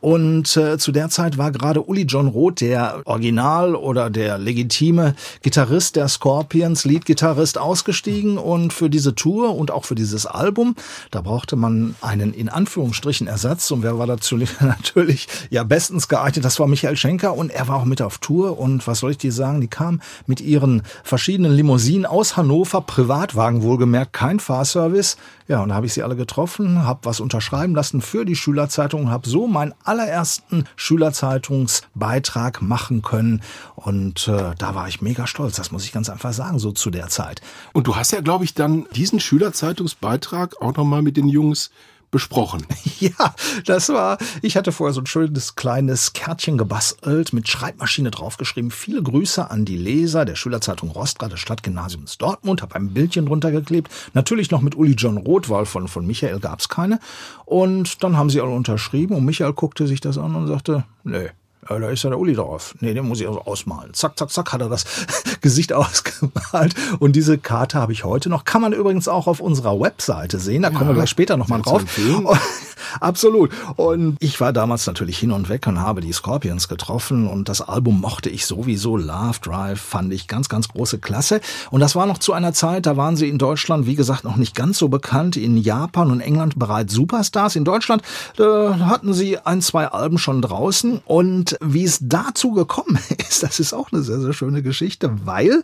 Und 0.00 0.56
äh, 0.56 0.78
zu 0.78 0.92
der 0.92 1.08
Zeit 1.08 1.38
war 1.38 1.50
gerade 1.50 1.82
Uli 1.82 2.02
John 2.02 2.28
Roth 2.28 2.60
der 2.60 3.02
Original 3.04 3.74
oder 3.74 4.10
der 4.10 4.38
legitime 4.38 5.14
Gitarrist 5.42 5.96
der 5.96 6.08
Scorpions, 6.08 6.84
Leadgitarrist, 6.84 7.58
ausgestiegen. 7.58 8.38
Und 8.38 8.72
für 8.72 8.90
diese 8.90 9.14
Tour 9.14 9.56
und 9.56 9.70
auch 9.70 9.84
für 9.84 9.94
dieses 9.94 10.26
Album, 10.26 10.76
da 11.10 11.20
brauchte 11.20 11.56
man 11.56 11.77
einen 12.00 12.32
in 12.32 12.48
Anführungsstrichen 12.48 13.26
Ersatz. 13.26 13.70
Und 13.70 13.82
wer 13.82 13.98
war 13.98 14.06
dazu 14.06 14.36
natürlich 14.60 15.28
ja 15.50 15.64
bestens 15.64 16.08
geeignet? 16.08 16.44
Das 16.44 16.60
war 16.60 16.66
Michael 16.66 16.96
Schenker 16.96 17.34
und 17.36 17.50
er 17.50 17.68
war 17.68 17.76
auch 17.76 17.84
mit 17.84 18.02
auf 18.02 18.18
Tour. 18.18 18.58
Und 18.58 18.86
was 18.86 19.00
soll 19.00 19.12
ich 19.12 19.18
dir 19.18 19.32
sagen? 19.32 19.60
Die 19.60 19.68
kam 19.68 20.00
mit 20.26 20.40
ihren 20.40 20.82
verschiedenen 21.02 21.52
Limousinen 21.52 22.06
aus 22.06 22.36
Hannover, 22.36 22.80
Privatwagen 22.80 23.62
wohlgemerkt, 23.62 24.12
kein 24.12 24.40
Fahrservice. 24.40 25.16
Ja, 25.48 25.62
und 25.62 25.70
da 25.70 25.76
habe 25.76 25.86
ich 25.86 25.94
sie 25.94 26.02
alle 26.02 26.14
getroffen, 26.14 26.84
habe 26.84 27.00
was 27.04 27.20
unterschreiben 27.20 27.74
lassen 27.74 28.02
für 28.02 28.26
die 28.26 28.36
Schülerzeitung 28.36 29.08
habe 29.10 29.28
so 29.28 29.46
meinen 29.46 29.74
allerersten 29.84 30.64
Schülerzeitungsbeitrag 30.76 32.62
machen 32.62 33.02
können. 33.02 33.42
Und 33.74 34.28
äh, 34.28 34.54
da 34.58 34.74
war 34.74 34.88
ich 34.88 35.00
mega 35.00 35.26
stolz, 35.26 35.56
das 35.56 35.72
muss 35.72 35.84
ich 35.84 35.92
ganz 35.92 36.10
einfach 36.10 36.32
sagen, 36.32 36.58
so 36.58 36.72
zu 36.72 36.90
der 36.90 37.08
Zeit. 37.08 37.40
Und 37.72 37.86
du 37.86 37.96
hast 37.96 38.12
ja, 38.12 38.20
glaube 38.20 38.44
ich, 38.44 38.54
dann 38.54 38.86
diesen 38.94 39.20
Schülerzeitungsbeitrag 39.20 40.60
auch 40.60 40.76
nochmal 40.76 41.02
mit 41.02 41.16
den 41.16 41.28
Jungs 41.28 41.67
besprochen. 42.10 42.66
Ja, 43.00 43.32
das 43.64 43.90
war, 43.90 44.18
ich 44.42 44.56
hatte 44.56 44.72
vorher 44.72 44.92
so 44.92 45.00
ein 45.00 45.06
schönes 45.06 45.54
kleines 45.54 46.14
Kärtchen 46.14 46.58
gebastelt, 46.58 47.32
mit 47.32 47.46
Schreibmaschine 47.46 48.10
draufgeschrieben. 48.10 48.72
Viele 48.72 49.04
Grüße 49.04 49.48
an 49.48 49.64
die 49.64 49.76
Leser 49.76 50.24
der 50.24 50.34
Schülerzeitung 50.34 50.90
Rostra 50.90 51.28
des 51.28 51.38
Stadtgymnasiums 51.38 52.18
Dortmund, 52.18 52.60
habe 52.60 52.74
ein 52.74 52.92
Bildchen 52.94 53.26
drunter 53.26 53.52
geklebt. 53.52 53.92
Natürlich 54.14 54.50
noch 54.50 54.62
mit 54.62 54.74
Uli 54.74 54.94
John 54.94 55.16
Roth, 55.16 55.48
weil 55.48 55.64
von, 55.64 55.86
von 55.86 56.08
Michael 56.08 56.40
gab's 56.40 56.68
keine. 56.68 56.98
Und 57.44 58.02
dann 58.02 58.16
haben 58.16 58.30
sie 58.30 58.40
alle 58.40 58.50
unterschrieben 58.50 59.14
und 59.14 59.24
Michael 59.24 59.52
guckte 59.52 59.86
sich 59.86 60.00
das 60.00 60.18
an 60.18 60.34
und 60.34 60.48
sagte, 60.48 60.84
nee, 61.04 61.30
ja, 61.68 61.78
da 61.78 61.88
ist 61.90 62.02
ja 62.02 62.10
der 62.10 62.18
Uli 62.18 62.34
drauf. 62.34 62.74
Nee, 62.80 62.94
den 62.94 63.06
muss 63.06 63.20
ich 63.20 63.26
also 63.26 63.42
ausmalen. 63.42 63.92
Zack, 63.92 64.18
zack, 64.18 64.30
zack, 64.30 64.52
hat 64.52 64.60
er 64.60 64.68
das 64.68 64.84
Gesicht 65.40 65.72
ausgemalt. 65.72 66.74
Und 66.98 67.16
diese 67.16 67.38
Karte 67.38 67.78
habe 67.78 67.92
ich 67.92 68.04
heute 68.04 68.28
noch. 68.28 68.44
Kann 68.44 68.62
man 68.62 68.72
übrigens 68.72 69.08
auch 69.08 69.26
auf 69.26 69.40
unserer 69.40 69.78
Webseite 69.78 70.38
sehen. 70.38 70.62
Da 70.62 70.70
kommen 70.70 70.90
wir 70.90 70.94
gleich 70.94 71.10
später 71.10 71.36
nochmal 71.36 71.62
drauf. 71.62 71.82
Absolut. 73.00 73.50
Und 73.76 74.16
ich 74.20 74.40
war 74.40 74.52
damals 74.52 74.86
natürlich 74.86 75.18
hin 75.18 75.32
und 75.32 75.48
weg 75.48 75.66
und 75.66 75.80
habe 75.80 76.00
die 76.00 76.12
Scorpions 76.12 76.68
getroffen 76.68 77.26
und 77.26 77.48
das 77.48 77.60
Album 77.60 78.00
mochte 78.00 78.30
ich 78.30 78.46
sowieso. 78.46 78.96
Love 78.96 79.40
Drive 79.42 79.80
fand 79.80 80.12
ich 80.12 80.26
ganz, 80.26 80.48
ganz 80.48 80.68
große 80.68 80.98
Klasse. 80.98 81.40
Und 81.70 81.80
das 81.80 81.96
war 81.96 82.06
noch 82.06 82.18
zu 82.18 82.32
einer 82.32 82.52
Zeit, 82.52 82.86
da 82.86 82.96
waren 82.96 83.16
sie 83.16 83.28
in 83.28 83.38
Deutschland, 83.38 83.86
wie 83.86 83.94
gesagt, 83.94 84.24
noch 84.24 84.36
nicht 84.36 84.54
ganz 84.54 84.78
so 84.78 84.88
bekannt. 84.88 85.36
In 85.36 85.58
Japan 85.58 86.10
und 86.10 86.20
England 86.20 86.58
bereits 86.58 86.94
Superstars. 86.94 87.56
In 87.56 87.64
Deutschland 87.64 88.02
äh, 88.38 88.42
hatten 88.42 89.12
sie 89.12 89.38
ein, 89.38 89.60
zwei 89.60 89.88
Alben 89.88 90.18
schon 90.18 90.40
draußen. 90.40 91.00
Und 91.04 91.47
wie 91.60 91.84
es 91.84 91.98
dazu 92.00 92.52
gekommen 92.52 92.98
ist, 93.28 93.42
das 93.42 93.60
ist 93.60 93.72
auch 93.72 93.92
eine 93.92 94.02
sehr, 94.02 94.20
sehr 94.20 94.32
schöne 94.32 94.62
Geschichte, 94.62 95.26
weil 95.26 95.62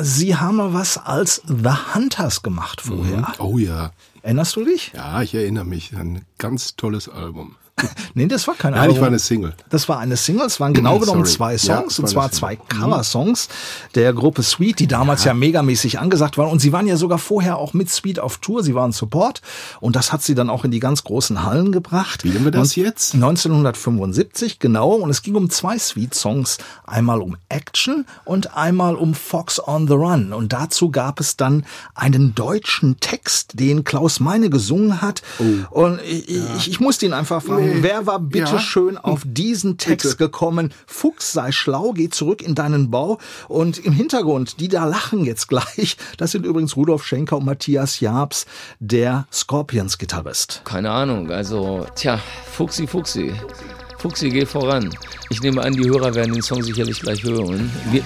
sie 0.00 0.36
haben 0.36 0.58
was 0.74 0.98
als 0.98 1.42
The 1.46 1.94
Hunters 1.94 2.42
gemacht 2.42 2.80
vorher. 2.80 3.34
Oh 3.38 3.58
ja. 3.58 3.92
Erinnerst 4.22 4.56
du 4.56 4.64
dich? 4.64 4.92
Ja, 4.94 5.22
ich 5.22 5.34
erinnere 5.34 5.64
mich. 5.64 5.96
Ein 5.96 6.24
ganz 6.38 6.76
tolles 6.76 7.08
Album. 7.08 7.56
nee, 8.14 8.26
das 8.26 8.46
war 8.46 8.54
kein 8.54 8.72
Nein, 8.72 8.82
Album. 8.82 8.96
ich 8.96 9.00
war 9.00 9.08
eine 9.08 9.18
Single. 9.18 9.54
Das 9.70 9.88
war 9.88 9.98
eine 9.98 10.16
Single, 10.16 10.46
es 10.46 10.60
waren 10.60 10.72
genau 10.72 10.98
genommen 10.98 11.24
Sorry. 11.24 11.36
zwei 11.36 11.52
Ja, 11.52 11.58
Songs, 11.58 11.92
es 11.94 11.98
und 11.98 12.14
war 12.14 12.30
zwar 12.30 12.32
zwei. 12.32 12.54
Mhm. 12.56 12.80
Cover-Songs 12.80 13.48
der 13.94 14.12
Gruppe 14.12 14.42
Sweet, 14.42 14.78
die 14.78 14.86
damals 14.86 15.24
ja. 15.24 15.34
megamäßig 15.34 15.98
angesagt 15.98 16.38
waren. 16.38 16.50
Und 16.50 16.60
sie 16.60 16.72
waren 16.72 16.86
ja 16.86 16.96
sogar 16.96 17.18
vorher 17.18 17.56
auch 17.56 17.74
mit 17.74 17.90
Sweet 17.90 18.18
auf 18.18 18.38
Tour, 18.38 18.62
sie 18.62 18.74
waren 18.74 18.92
Support. 18.92 19.42
Und 19.80 19.96
das 19.96 20.12
hat 20.12 20.22
sie 20.22 20.34
dann 20.34 20.50
auch 20.50 20.64
in 20.64 20.70
die 20.70 20.80
ganz 20.80 21.04
großen 21.04 21.44
Hallen 21.44 21.72
gebracht. 21.72 22.24
Wie 22.24 22.30
nennen 22.30 22.44
wir 22.44 22.52
das 22.52 22.76
Und 22.76 22.76
jetzt? 22.76 23.14
1975, 23.14 24.58
genau. 24.58 24.92
Und 24.92 25.10
es 25.10 25.22
ging 25.22 25.34
um 25.34 25.50
zwei 25.50 25.78
Sweet-Songs. 25.78 26.58
Einmal 26.86 27.20
um 27.20 27.36
Action 27.48 28.06
und 28.24 28.56
einmal 28.56 28.94
um 28.96 29.14
Fox 29.14 29.60
on 29.66 29.86
the 29.88 29.94
Run. 29.94 30.32
Und 30.32 30.52
dazu 30.52 30.90
gab 30.90 31.20
es 31.20 31.36
dann 31.36 31.64
einen 31.94 32.34
deutschen 32.34 33.00
Text, 33.00 33.58
den 33.60 33.84
Klaus 33.84 34.20
Meine 34.20 34.50
gesungen 34.50 35.00
hat. 35.02 35.22
Und 35.70 36.00
ich, 36.02 36.28
ich, 36.28 36.70
ich 36.70 36.80
musste 36.80 37.06
ihn 37.06 37.12
einfach 37.12 37.42
fragen, 37.42 37.67
Oh. 37.70 37.74
Nee. 37.74 37.82
wer 37.82 38.06
war 38.06 38.18
bitte 38.20 38.52
Ja. 38.52 38.58
schön 38.58 38.98
auf 38.98 39.22
diesen 39.24 39.78
Text 39.78 40.04
Bitte. 40.04 40.16
gekommen? 40.16 40.72
Fuchs 40.86 41.32
sei 41.32 41.52
schlau, 41.52 41.92
geh 41.92 42.08
zurück 42.08 42.42
in 42.42 42.54
deinen 42.54 42.90
Bau. 42.90 43.18
Und 43.48 43.78
im 43.78 43.92
Hintergrund, 43.92 44.60
die 44.60 44.68
da 44.68 44.84
lachen 44.86 45.24
jetzt 45.24 45.48
gleich, 45.48 45.96
das 46.16 46.32
sind 46.32 46.44
übrigens 46.46 46.76
Rudolf 46.76 47.04
Schenker 47.04 47.36
und 47.38 47.44
Matthias 47.44 48.00
Jabs, 48.00 48.46
der 48.80 49.26
Scorpions-Gitarrist. 49.32 50.62
Keine 50.64 50.90
Ahnung, 50.90 51.30
also, 51.30 51.86
tja, 51.94 52.18
Fuchsi, 52.52 52.86
Fuchsi. 52.86 53.32
Fuchsi, 53.98 54.28
geh 54.28 54.46
voran. 54.46 54.94
Ich 55.28 55.42
nehme 55.42 55.60
an, 55.62 55.72
die 55.72 55.88
Hörer 55.88 56.14
werden 56.14 56.32
den 56.32 56.42
Song 56.42 56.62
sicherlich 56.62 57.00
gleich 57.00 57.24
hören. 57.24 57.68
Wir, 57.90 58.02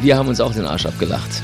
wir 0.00 0.16
haben 0.16 0.28
uns 0.28 0.40
auch 0.40 0.52
den 0.54 0.64
Arsch 0.64 0.86
abgelacht. 0.86 1.42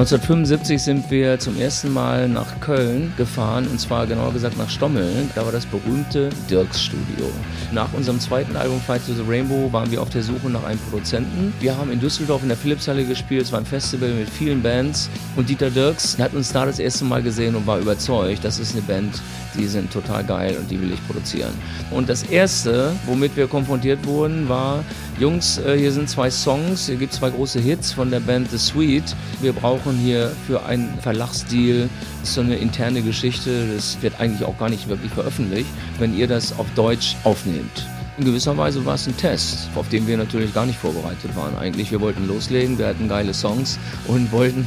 1975 0.00 0.82
sind 0.82 1.10
wir 1.10 1.38
zum 1.38 1.60
ersten 1.60 1.92
Mal 1.92 2.26
nach 2.26 2.58
Köln 2.60 3.12
gefahren 3.18 3.66
und 3.70 3.78
zwar 3.78 4.06
genauer 4.06 4.32
gesagt 4.32 4.56
nach 4.56 4.70
Stommeln. 4.70 5.28
Da 5.34 5.44
war 5.44 5.52
das 5.52 5.66
berühmte 5.66 6.30
Dirks 6.48 6.82
Studio. 6.84 7.30
Nach 7.70 7.92
unserem 7.92 8.18
zweiten 8.18 8.56
Album 8.56 8.80
Fight 8.80 9.02
to 9.06 9.12
the 9.12 9.22
Rainbow 9.28 9.70
waren 9.74 9.90
wir 9.90 10.00
auf 10.00 10.08
der 10.08 10.22
Suche 10.22 10.48
nach 10.48 10.64
einem 10.64 10.78
Produzenten. 10.78 11.52
Wir 11.60 11.76
haben 11.76 11.92
in 11.92 12.00
Düsseldorf 12.00 12.40
in 12.40 12.48
der 12.48 12.56
Philipshalle 12.56 13.04
gespielt. 13.04 13.42
Es 13.42 13.52
war 13.52 13.58
ein 13.58 13.66
Festival 13.66 14.08
mit 14.08 14.30
vielen 14.30 14.62
Bands 14.62 15.10
und 15.36 15.50
Dieter 15.50 15.68
Dirks 15.68 16.18
hat 16.18 16.32
uns 16.32 16.50
da 16.50 16.64
das 16.64 16.78
erste 16.78 17.04
Mal 17.04 17.22
gesehen 17.22 17.54
und 17.54 17.66
war 17.66 17.78
überzeugt, 17.78 18.42
das 18.42 18.58
ist 18.58 18.72
eine 18.72 18.80
Band, 18.80 19.20
die 19.56 19.66
sind 19.66 19.92
total 19.92 20.24
geil 20.24 20.56
und 20.58 20.70
die 20.70 20.80
will 20.80 20.92
ich 20.92 21.06
produzieren. 21.06 21.52
Und 21.90 22.08
das 22.08 22.22
erste, 22.24 22.92
womit 23.06 23.36
wir 23.36 23.46
konfrontiert 23.46 24.06
wurden, 24.06 24.48
war 24.48 24.84
Jungs, 25.18 25.58
äh, 25.58 25.76
hier 25.78 25.92
sind 25.92 26.08
zwei 26.08 26.30
Songs, 26.30 26.86
hier 26.86 26.96
gibt 26.96 27.12
zwei 27.12 27.30
große 27.30 27.60
Hits 27.60 27.92
von 27.92 28.10
der 28.10 28.20
Band 28.20 28.50
The 28.50 28.58
Sweet. 28.58 29.14
Wir 29.40 29.52
brauchen 29.52 29.96
hier 29.96 30.32
für 30.46 30.64
einen 30.64 30.98
Verlagsdeal, 31.00 31.88
so 32.22 32.40
eine 32.40 32.56
interne 32.56 33.02
Geschichte, 33.02 33.74
das 33.74 34.00
wird 34.02 34.18
eigentlich 34.20 34.46
auch 34.46 34.58
gar 34.58 34.68
nicht 34.68 34.88
wirklich 34.88 35.12
veröffentlicht, 35.12 35.70
wenn 35.98 36.16
ihr 36.16 36.26
das 36.26 36.58
auf 36.58 36.66
Deutsch 36.74 37.16
aufnehmt. 37.24 37.86
In 38.20 38.26
gewisser 38.26 38.54
Weise 38.58 38.84
war 38.84 38.96
es 38.96 39.06
ein 39.06 39.16
Test, 39.16 39.70
auf 39.74 39.88
den 39.88 40.06
wir 40.06 40.18
natürlich 40.18 40.52
gar 40.52 40.66
nicht 40.66 40.78
vorbereitet 40.78 41.34
waren 41.36 41.56
eigentlich. 41.56 41.90
Wir 41.90 42.02
wollten 42.02 42.28
loslegen, 42.28 42.76
wir 42.78 42.88
hatten 42.88 43.08
geile 43.08 43.32
Songs 43.32 43.78
und 44.08 44.30
wollten 44.30 44.66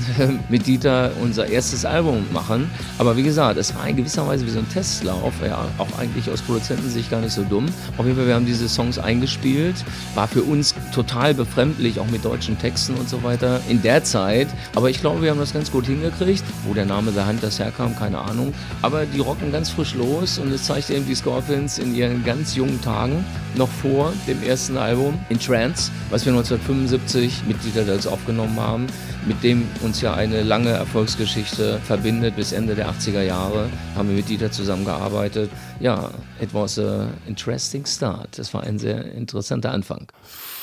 mit 0.49 0.65
Dieter 0.65 1.11
unser 1.21 1.45
erstes 1.45 1.85
Album 1.85 2.25
machen. 2.33 2.67
Aber 2.97 3.15
wie 3.15 3.21
gesagt, 3.21 3.59
es 3.59 3.75
war 3.75 3.87
in 3.87 3.95
gewisser 3.95 4.25
Weise 4.25 4.47
wie 4.47 4.49
so 4.49 4.57
ein 4.57 4.67
Testlauf, 4.69 5.35
ja, 5.45 5.67
auch 5.77 5.99
eigentlich 5.99 6.31
aus 6.31 6.41
Produzentensicht 6.41 7.11
gar 7.11 7.21
nicht 7.21 7.33
so 7.33 7.43
dumm. 7.43 7.67
Auf 7.99 8.07
jeden 8.07 8.17
Fall, 8.17 8.25
wir 8.25 8.33
haben 8.33 8.47
diese 8.47 8.67
Songs 8.67 8.97
eingespielt, 8.97 9.75
war 10.15 10.27
für 10.27 10.41
uns 10.41 10.73
total 10.91 11.35
befremdlich, 11.35 11.99
auch 11.99 12.07
mit 12.07 12.25
deutschen 12.25 12.57
Texten 12.57 12.95
und 12.95 13.07
so 13.07 13.21
weiter 13.21 13.61
in 13.69 13.83
der 13.83 14.03
Zeit. 14.03 14.47
Aber 14.73 14.89
ich 14.89 14.99
glaube, 14.99 15.21
wir 15.21 15.29
haben 15.29 15.39
das 15.39 15.53
ganz 15.53 15.71
gut 15.71 15.85
hingekriegt. 15.85 16.43
Wo 16.65 16.73
der 16.73 16.85
Name 16.85 17.11
The 17.11 17.21
Hunters 17.21 17.59
herkam, 17.59 17.95
keine 17.95 18.17
Ahnung. 18.17 18.51
Aber 18.81 19.05
die 19.05 19.19
rocken 19.19 19.51
ganz 19.51 19.69
frisch 19.69 19.93
los 19.93 20.39
und 20.39 20.51
es 20.51 20.63
zeigt 20.63 20.89
eben 20.89 21.05
die 21.05 21.13
Scorpions 21.13 21.77
in 21.77 21.93
ihren 21.95 22.25
ganz 22.25 22.55
jungen 22.55 22.81
Tagen, 22.81 23.23
noch 23.55 23.69
vor 23.69 24.13
dem 24.27 24.41
ersten 24.43 24.77
Album 24.77 25.19
in 25.29 25.39
Trance, 25.39 25.91
was 26.09 26.25
wir 26.25 26.33
1975 26.33 27.43
mit 27.47 27.63
Dieter 27.63 27.83
Dölz 27.83 28.05
aufgenommen 28.05 28.59
haben, 28.59 28.87
mit 29.25 29.43
dem 29.43 29.67
uns 29.81 30.01
ja 30.01 30.13
eine 30.13 30.43
lange 30.43 30.69
Erfolgsgeschichte 30.69 31.79
verbindet. 31.85 32.35
Bis 32.35 32.51
Ende 32.51 32.75
der 32.75 32.89
80er 32.89 33.21
Jahre 33.21 33.69
haben 33.95 34.09
wir 34.09 34.15
mit 34.15 34.29
Dieter 34.29 34.51
zusammengearbeitet. 34.51 35.49
Ja, 35.79 36.09
it 36.41 36.53
was 36.53 36.79
a 36.79 37.07
interesting 37.27 37.85
start. 37.85 38.37
Das 38.37 38.53
war 38.53 38.63
ein 38.63 38.79
sehr 38.79 39.05
interessanter 39.13 39.71
Anfang. 39.71 40.07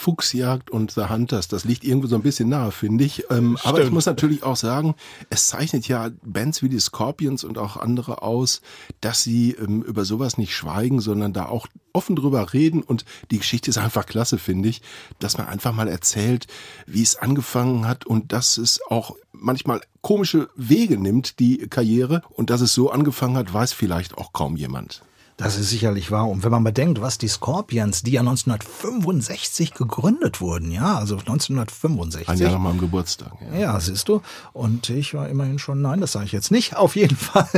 Fuchsjagd 0.00 0.70
und 0.70 0.92
The 0.92 1.10
Hunters, 1.10 1.48
das 1.48 1.64
liegt 1.64 1.84
irgendwo 1.84 2.08
so 2.08 2.16
ein 2.16 2.22
bisschen 2.22 2.48
nahe, 2.48 2.72
finde 2.72 3.04
ich. 3.04 3.24
Ähm, 3.30 3.58
aber 3.64 3.82
ich 3.82 3.90
muss 3.90 4.06
natürlich 4.06 4.42
auch 4.42 4.56
sagen, 4.56 4.94
es 5.28 5.46
zeichnet 5.48 5.86
ja 5.88 6.08
Bands 6.24 6.62
wie 6.62 6.70
die 6.70 6.80
Scorpions 6.80 7.44
und 7.44 7.58
auch 7.58 7.76
andere 7.76 8.22
aus, 8.22 8.62
dass 9.02 9.22
sie 9.22 9.52
ähm, 9.52 9.82
über 9.82 10.06
sowas 10.06 10.38
nicht 10.38 10.56
schweigen, 10.56 11.00
sondern 11.00 11.34
da 11.34 11.46
auch 11.46 11.66
offen 11.92 12.16
drüber 12.16 12.54
reden 12.54 12.82
und 12.82 13.04
die 13.30 13.38
Geschichte 13.38 13.68
ist 13.68 13.76
einfach 13.76 14.06
klasse, 14.06 14.38
finde 14.38 14.70
ich, 14.70 14.80
dass 15.18 15.36
man 15.36 15.48
einfach 15.48 15.74
mal 15.74 15.88
erzählt, 15.88 16.46
wie 16.86 17.02
es 17.02 17.16
angefangen 17.16 17.86
hat 17.86 18.06
und 18.06 18.32
dass 18.32 18.56
es 18.56 18.80
auch 18.88 19.16
manchmal 19.32 19.82
komische 20.00 20.48
Wege 20.56 20.96
nimmt, 20.96 21.38
die 21.40 21.58
Karriere 21.68 22.22
und 22.30 22.48
dass 22.48 22.62
es 22.62 22.72
so 22.72 22.90
angefangen 22.90 23.36
hat, 23.36 23.52
weiß 23.52 23.74
vielleicht 23.74 24.16
auch 24.16 24.32
kaum 24.32 24.56
jemand. 24.56 25.02
Das 25.40 25.58
ist 25.58 25.70
sicherlich 25.70 26.10
wahr. 26.10 26.28
Und 26.28 26.44
wenn 26.44 26.50
man 26.50 26.64
bedenkt, 26.64 27.00
was 27.00 27.16
die 27.16 27.28
Scorpions, 27.28 28.02
die 28.02 28.12
ja 28.12 28.20
1965 28.20 29.72
gegründet 29.72 30.42
wurden, 30.42 30.70
ja, 30.70 30.98
also 30.98 31.16
1965. 31.16 32.28
Ein 32.28 32.38
Jahr 32.38 32.52
nach 32.52 32.58
meinem 32.58 32.78
Geburtstag. 32.78 33.32
Ja. 33.52 33.58
Ja, 33.58 33.80
siehst 33.80 34.08
du. 34.08 34.20
Und 34.52 34.90
ich 34.90 35.14
war 35.14 35.30
immerhin 35.30 35.58
schon, 35.58 35.80
nein, 35.80 36.02
das 36.02 36.12
sage 36.12 36.26
ich 36.26 36.32
jetzt 36.32 36.50
nicht. 36.50 36.76
Auf 36.76 36.94
jeden 36.94 37.16
Fall, 37.16 37.48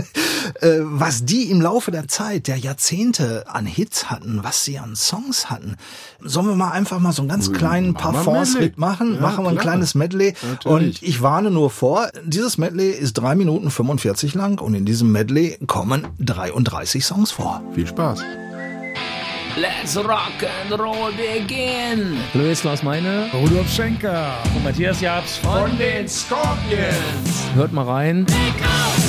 äh, 0.61 0.79
was 0.83 1.25
die 1.25 1.51
im 1.51 1.61
Laufe 1.61 1.91
der 1.91 2.07
Zeit, 2.07 2.47
der 2.47 2.57
Jahrzehnte 2.57 3.47
an 3.49 3.67
Hits 3.67 4.11
hatten, 4.11 4.45
was 4.45 4.65
sie 4.65 4.79
an 4.79 4.95
Songs 4.95 5.51
hatten. 5.51 5.77
Sollen 6.21 6.47
wir 6.47 6.55
mal 6.55 6.71
einfach 6.71 7.01
mal 7.01 7.13
so 7.13 7.23
einen 7.23 7.31
ganz 7.31 7.53
kleinen 7.53 7.93
machen 7.93 8.15
Parfums 8.15 8.57
mitmachen? 8.57 9.17
Ja, 9.17 9.21
machen 9.21 9.45
wir 9.45 9.51
ein 9.51 9.57
klar. 9.57 9.73
kleines 9.73 9.97
Medley. 9.97 10.35
Natürlich. 10.43 10.67
Und 10.67 11.03
ich 11.03 11.21
warne 11.21 11.51
nur 11.51 11.71
vor, 11.71 12.11
dieses 12.25 12.59
Medley 12.59 12.91
ist 12.91 13.15
drei 13.15 13.35
Minuten 13.35 13.73
45 13.73 14.35
lang 14.35 14.61
und 14.61 14.75
in 14.75 14.85
diesem 14.85 15.11
Medley 15.11 15.59
kommen 15.67 16.07
33 16.21 17.05
Songs 17.05 17.33
vor. 17.33 17.61
Viel 17.75 17.87
Spaß. 17.87 18.23
Let's 19.57 19.97
rock 19.97 20.33
and 20.63 20.79
roll 20.81 21.13
begin! 21.13 22.17
Louis 22.33 22.59
Klaus 22.61 22.83
Meine 22.83 23.31
Rudolf 23.35 23.71
Schenker. 23.71 24.35
und 24.55 24.65
Matthias 24.65 25.01
Jabs 25.01 25.37
von 25.39 25.77
den 25.79 26.09
Scorpions. 26.09 27.51
Hört 27.55 27.73
mal 27.73 27.85
rein. 27.85 28.27
Isn't 28.27 29.02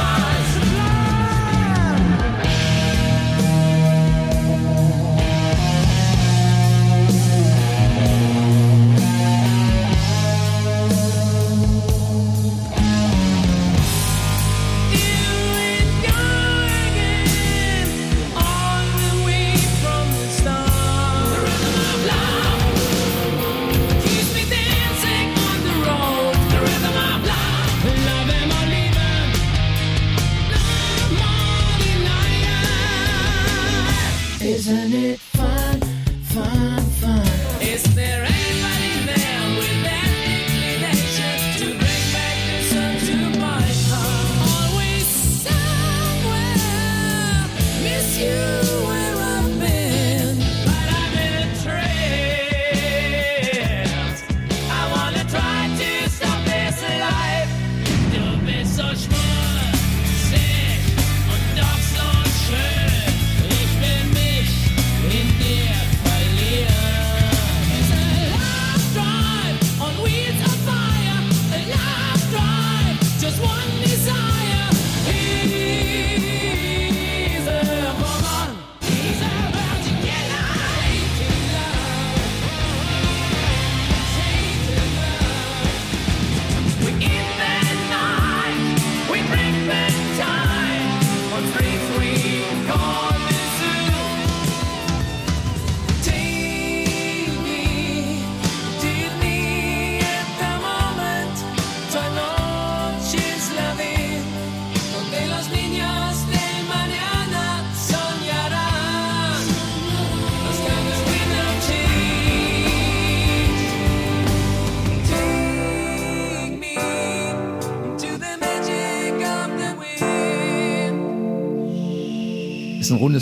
fine. 0.00 0.39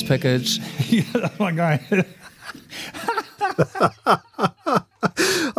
Package. 0.08 0.60
ja, 0.90 1.02
das 1.20 1.38
war 1.38 1.52
geil. 1.52 2.06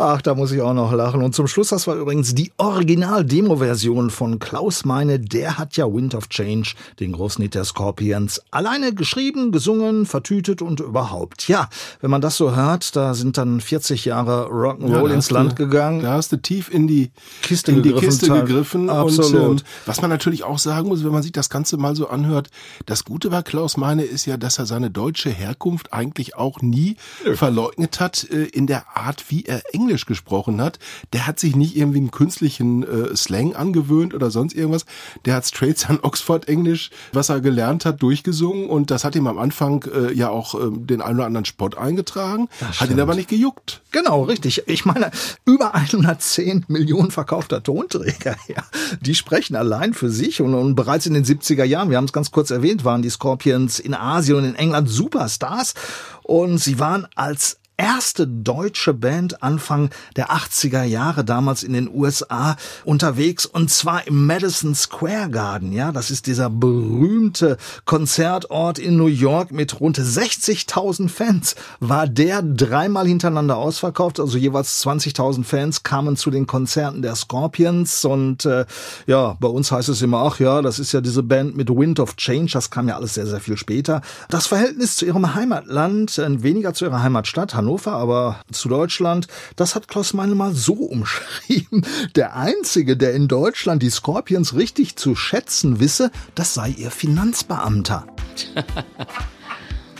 Ach, 0.02 0.22
da 0.22 0.34
muss 0.34 0.50
ich 0.50 0.62
auch 0.62 0.72
noch 0.72 0.94
lachen. 0.94 1.22
Und 1.22 1.34
zum 1.34 1.46
Schluss, 1.46 1.68
das 1.68 1.86
war 1.86 1.94
übrigens 1.94 2.34
die 2.34 2.52
Original-Demo-Version 2.56 4.08
von 4.08 4.38
Klaus 4.38 4.86
Meine. 4.86 5.20
Der 5.20 5.58
hat 5.58 5.76
ja 5.76 5.92
Wind 5.92 6.14
of 6.14 6.30
Change, 6.30 6.72
den 7.00 7.12
großen 7.12 7.42
Hit 7.42 7.54
der 7.54 7.64
Scorpions, 7.64 8.40
alleine 8.50 8.94
geschrieben, 8.94 9.52
gesungen, 9.52 10.06
vertütet 10.06 10.62
und 10.62 10.80
überhaupt. 10.80 11.48
Ja, 11.48 11.68
wenn 12.00 12.10
man 12.10 12.22
das 12.22 12.38
so 12.38 12.56
hört, 12.56 12.96
da 12.96 13.12
sind 13.12 13.36
dann 13.36 13.60
40 13.60 14.06
Jahre 14.06 14.46
Rock'n'Roll 14.46 15.08
da 15.08 15.14
ins 15.14 15.30
Land 15.30 15.52
du, 15.52 15.56
gegangen. 15.56 16.02
Da 16.02 16.12
hast 16.14 16.32
du 16.32 16.38
tief 16.38 16.72
in 16.72 16.88
die 16.88 17.10
Kiste 17.42 17.72
in 17.72 17.82
die 17.82 17.90
gegriffen, 17.90 18.08
Kiste 18.08 18.26
Teil. 18.28 18.40
gegriffen. 18.46 18.88
Absolut. 18.88 19.50
Und 19.50 19.60
ähm, 19.60 19.66
was 19.84 20.00
man 20.00 20.08
natürlich 20.08 20.44
auch 20.44 20.58
sagen 20.58 20.88
muss, 20.88 21.04
wenn 21.04 21.12
man 21.12 21.22
sich 21.22 21.32
das 21.32 21.50
Ganze 21.50 21.76
mal 21.76 21.94
so 21.94 22.08
anhört, 22.08 22.48
das 22.86 23.04
Gute 23.04 23.28
bei 23.28 23.42
Klaus 23.42 23.76
Meine 23.76 24.04
ist 24.04 24.24
ja, 24.24 24.38
dass 24.38 24.58
er 24.58 24.64
seine 24.64 24.90
deutsche 24.90 25.28
Herkunft 25.28 25.92
eigentlich 25.92 26.36
auch 26.36 26.62
nie 26.62 26.96
verleugnet 27.34 28.00
hat 28.00 28.26
äh, 28.30 28.44
in 28.44 28.66
der 28.66 28.96
Art, 28.96 29.26
wie 29.28 29.44
er 29.44 29.60
Englisch 29.74 29.89
gesprochen 29.98 30.60
hat. 30.60 30.78
Der 31.12 31.26
hat 31.26 31.38
sich 31.38 31.56
nicht 31.56 31.76
irgendwie 31.76 31.98
einen 31.98 32.10
künstlichen 32.10 32.82
äh, 32.82 33.16
Slang 33.16 33.54
angewöhnt 33.54 34.14
oder 34.14 34.30
sonst 34.30 34.54
irgendwas. 34.54 34.84
Der 35.24 35.34
hat 35.34 35.46
straight 35.46 35.78
sein 35.78 35.98
Oxford-Englisch, 36.02 36.90
was 37.12 37.28
er 37.28 37.40
gelernt 37.40 37.84
hat, 37.84 38.02
durchgesungen 38.02 38.68
und 38.68 38.90
das 38.90 39.04
hat 39.04 39.16
ihm 39.16 39.26
am 39.26 39.38
Anfang 39.38 39.84
äh, 39.92 40.12
ja 40.12 40.30
auch 40.30 40.54
äh, 40.54 40.70
den 40.70 41.00
einen 41.00 41.18
oder 41.18 41.26
anderen 41.26 41.44
Spot 41.44 41.70
eingetragen, 41.76 42.48
hat 42.78 42.90
ihn 42.90 43.00
aber 43.00 43.14
nicht 43.14 43.28
gejuckt. 43.28 43.82
Genau, 43.90 44.22
richtig. 44.22 44.62
Ich 44.66 44.84
meine, 44.84 45.10
über 45.44 45.74
110 45.74 46.66
Millionen 46.68 47.10
verkaufter 47.10 47.62
Tonträger, 47.62 48.36
ja, 48.48 48.64
die 49.00 49.14
sprechen 49.14 49.56
allein 49.56 49.94
für 49.94 50.10
sich. 50.10 50.40
Und, 50.40 50.54
und 50.54 50.74
bereits 50.74 51.06
in 51.06 51.14
den 51.14 51.24
70er 51.24 51.64
Jahren, 51.64 51.90
wir 51.90 51.96
haben 51.96 52.04
es 52.04 52.12
ganz 52.12 52.30
kurz 52.30 52.50
erwähnt, 52.50 52.84
waren 52.84 53.02
die 53.02 53.10
Scorpions 53.10 53.78
in 53.78 53.94
Asien 53.94 54.38
und 54.38 54.44
in 54.44 54.54
England 54.54 54.88
Superstars. 54.88 55.74
Und 56.22 56.58
sie 56.58 56.78
waren 56.78 57.06
als 57.14 57.58
erste 57.80 58.26
deutsche 58.26 58.92
Band 58.92 59.42
Anfang 59.42 59.88
der 60.14 60.30
80er 60.30 60.82
Jahre 60.82 61.24
damals 61.24 61.62
in 61.62 61.72
den 61.72 61.88
USA 61.88 62.56
unterwegs 62.84 63.46
und 63.46 63.70
zwar 63.70 64.06
im 64.06 64.26
Madison 64.26 64.74
Square 64.74 65.30
Garden. 65.30 65.72
Ja, 65.72 65.90
das 65.90 66.10
ist 66.10 66.26
dieser 66.26 66.50
berühmte 66.50 67.56
Konzertort 67.86 68.78
in 68.78 68.98
New 68.98 69.06
York 69.06 69.50
mit 69.50 69.80
rund 69.80 69.98
60.000 69.98 71.08
Fans. 71.08 71.56
War 71.80 72.06
der 72.06 72.42
dreimal 72.42 73.06
hintereinander 73.06 73.56
ausverkauft, 73.56 74.20
also 74.20 74.36
jeweils 74.36 74.84
20.000 74.84 75.44
Fans 75.44 75.82
kamen 75.82 76.16
zu 76.16 76.30
den 76.30 76.46
Konzerten 76.46 77.00
der 77.00 77.16
Scorpions 77.16 78.04
und 78.04 78.44
äh, 78.44 78.66
ja, 79.06 79.38
bei 79.40 79.48
uns 79.48 79.72
heißt 79.72 79.88
es 79.88 80.02
immer, 80.02 80.18
ach 80.18 80.38
ja, 80.38 80.60
das 80.60 80.80
ist 80.80 80.92
ja 80.92 81.00
diese 81.00 81.22
Band 81.22 81.56
mit 81.56 81.70
Wind 81.70 81.98
of 81.98 82.16
Change, 82.16 82.52
das 82.52 82.68
kam 82.68 82.88
ja 82.88 82.96
alles 82.96 83.14
sehr, 83.14 83.26
sehr 83.26 83.40
viel 83.40 83.56
später. 83.56 84.02
Das 84.28 84.46
Verhältnis 84.46 84.96
zu 84.96 85.06
ihrem 85.06 85.34
Heimatland, 85.34 86.18
äh, 86.18 86.42
weniger 86.42 86.74
zu 86.74 86.84
ihrer 86.84 87.02
Heimatstadt, 87.02 87.54
Hannover, 87.54 87.69
aber 87.92 88.40
zu 88.50 88.68
Deutschland, 88.68 89.26
das 89.56 89.74
hat 89.74 89.88
Klaus 89.88 90.12
Meine 90.12 90.34
mal 90.34 90.52
so 90.52 90.74
umschrieben. 90.74 91.86
Der 92.16 92.36
Einzige, 92.36 92.96
der 92.96 93.14
in 93.14 93.28
Deutschland 93.28 93.82
die 93.82 93.90
Scorpions 93.90 94.54
richtig 94.54 94.96
zu 94.96 95.14
schätzen 95.14 95.80
wisse, 95.80 96.10
das 96.34 96.54
sei 96.54 96.70
ihr 96.70 96.90
Finanzbeamter. 96.90 98.06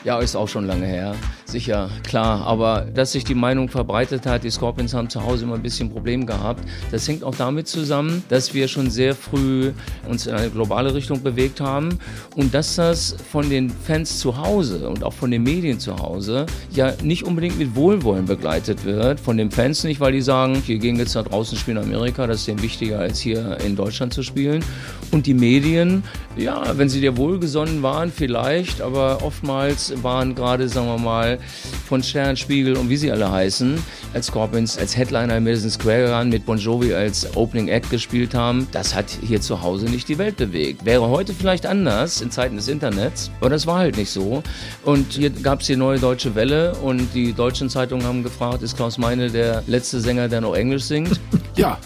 Ja, 0.02 0.18
ist 0.18 0.35
auch 0.35 0.48
schon 0.48 0.64
lange 0.64 0.87
her. 0.87 1.14
Sicher, 1.50 1.90
klar. 2.04 2.46
Aber 2.46 2.86
dass 2.94 3.10
sich 3.10 3.24
die 3.24 3.34
Meinung 3.34 3.68
verbreitet 3.68 4.24
hat, 4.24 4.44
die 4.44 4.50
Scorpions 4.50 4.94
haben 4.94 5.10
zu 5.10 5.24
Hause 5.24 5.46
immer 5.46 5.56
ein 5.56 5.62
bisschen 5.62 5.90
Problem 5.90 6.24
gehabt, 6.24 6.62
das 6.92 7.08
hängt 7.08 7.24
auch 7.24 7.34
damit 7.34 7.66
zusammen, 7.66 8.22
dass 8.28 8.54
wir 8.54 8.68
schon 8.68 8.88
sehr 8.88 9.16
früh 9.16 9.72
uns 10.08 10.28
in 10.28 10.34
eine 10.34 10.48
globale 10.50 10.94
Richtung 10.94 11.24
bewegt 11.24 11.60
haben 11.60 11.98
und 12.36 12.54
dass 12.54 12.76
das 12.76 13.16
von 13.32 13.50
den 13.50 13.68
Fans 13.68 14.20
zu 14.20 14.36
Hause 14.38 14.88
und 14.88 15.02
auch 15.02 15.12
von 15.12 15.32
den 15.32 15.42
Medien 15.42 15.80
zu 15.80 15.96
Hause 15.96 16.46
ja 16.70 16.92
nicht 17.02 17.24
unbedingt 17.24 17.58
mit 17.58 17.74
Wohlwollen 17.74 18.26
begleitet 18.26 18.84
wird. 18.84 19.18
Von 19.18 19.36
den 19.36 19.50
Fans 19.50 19.82
nicht, 19.82 19.98
weil 19.98 20.12
die 20.12 20.22
sagen, 20.22 20.62
wir 20.66 20.78
gehen 20.78 20.96
jetzt 20.96 21.16
da 21.16 21.24
draußen 21.24 21.58
spielen 21.58 21.78
in 21.78 21.82
Amerika, 21.82 22.28
das 22.28 22.40
ist 22.40 22.46
denen 22.46 22.62
wichtiger 22.62 23.00
als 23.00 23.18
hier 23.18 23.58
in 23.66 23.74
Deutschland 23.74 24.14
zu 24.14 24.22
spielen. 24.22 24.64
Und 25.10 25.26
die 25.26 25.34
Medien, 25.34 26.04
ja, 26.36 26.62
wenn 26.78 26.88
sie 26.88 27.00
dir 27.00 27.16
wohlgesonnen 27.16 27.82
waren, 27.82 28.12
vielleicht, 28.12 28.80
aber 28.80 29.24
oftmals 29.24 29.92
waren 30.04 30.36
gerade, 30.36 30.68
sagen 30.68 30.86
wir 30.86 30.98
mal, 30.98 31.39
von 31.88 32.03
Sternspiegel 32.03 32.76
und 32.76 32.88
wie 32.88 32.96
sie 32.96 33.11
alle 33.11 33.31
heißen, 33.31 33.83
als 34.14 34.26
Scorpions 34.26 34.79
als 34.79 34.96
Headliner 34.96 35.37
im 35.37 35.44
Madison 35.44 35.70
Square 35.70 36.07
Garden 36.07 36.31
mit 36.31 36.46
Bon 36.46 36.59
Jovi 36.59 36.94
als 36.94 37.37
Opening 37.37 37.68
Act 37.68 37.90
gespielt 37.90 38.35
haben, 38.35 38.66
das 38.72 38.94
hat 38.94 39.07
hier 39.11 39.40
zu 39.40 39.62
Hause 39.62 39.87
nicht 39.87 40.09
die 40.09 40.18
Welt 40.18 40.37
bewegt. 40.37 40.85
Wäre 40.85 41.09
heute 41.09 41.35
vielleicht 41.35 41.66
anders 41.66 42.20
in 42.20 42.31
Zeiten 42.31 42.57
des 42.57 42.68
Internets, 42.68 43.31
aber 43.40 43.50
das 43.50 43.66
war 43.66 43.79
halt 43.79 43.96
nicht 43.96 44.11
so. 44.11 44.42
Und 44.85 45.12
hier 45.12 45.31
gab 45.31 45.61
es 45.61 45.66
die 45.66 45.76
neue 45.76 45.98
deutsche 45.98 46.35
Welle 46.35 46.74
und 46.76 47.14
die 47.14 47.33
deutschen 47.33 47.68
Zeitungen 47.68 48.07
haben 48.07 48.22
gefragt, 48.22 48.62
ist 48.62 48.76
Klaus 48.76 48.98
Meine 48.98 49.31
der 49.31 49.62
letzte 49.66 50.00
Sänger, 50.00 50.29
der 50.29 50.40
noch 50.40 50.55
Englisch 50.55 50.85
singt? 50.85 51.20
Ja. 51.57 51.79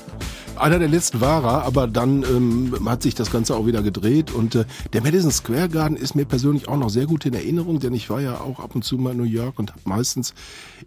Einer 0.56 0.78
der 0.78 0.88
letzten 0.88 1.20
war 1.20 1.44
er, 1.44 1.64
aber 1.64 1.88
dann 1.88 2.22
ähm, 2.22 2.88
hat 2.88 3.02
sich 3.02 3.14
das 3.14 3.30
Ganze 3.30 3.56
auch 3.56 3.66
wieder 3.66 3.82
gedreht 3.82 4.30
und 4.30 4.54
äh, 4.54 4.64
der 4.92 5.02
Madison 5.02 5.32
Square 5.32 5.68
Garden 5.68 5.96
ist 5.96 6.14
mir 6.14 6.24
persönlich 6.24 6.68
auch 6.68 6.76
noch 6.76 6.90
sehr 6.90 7.06
gut 7.06 7.26
in 7.26 7.34
Erinnerung, 7.34 7.80
denn 7.80 7.92
ich 7.92 8.08
war 8.08 8.20
ja 8.20 8.40
auch 8.40 8.60
ab 8.60 8.74
und 8.74 8.84
zu 8.84 8.96
mal 8.96 9.12
in 9.12 9.18
New 9.18 9.24
York 9.24 9.58
und 9.58 9.72
habe 9.72 9.80
meistens 9.84 10.32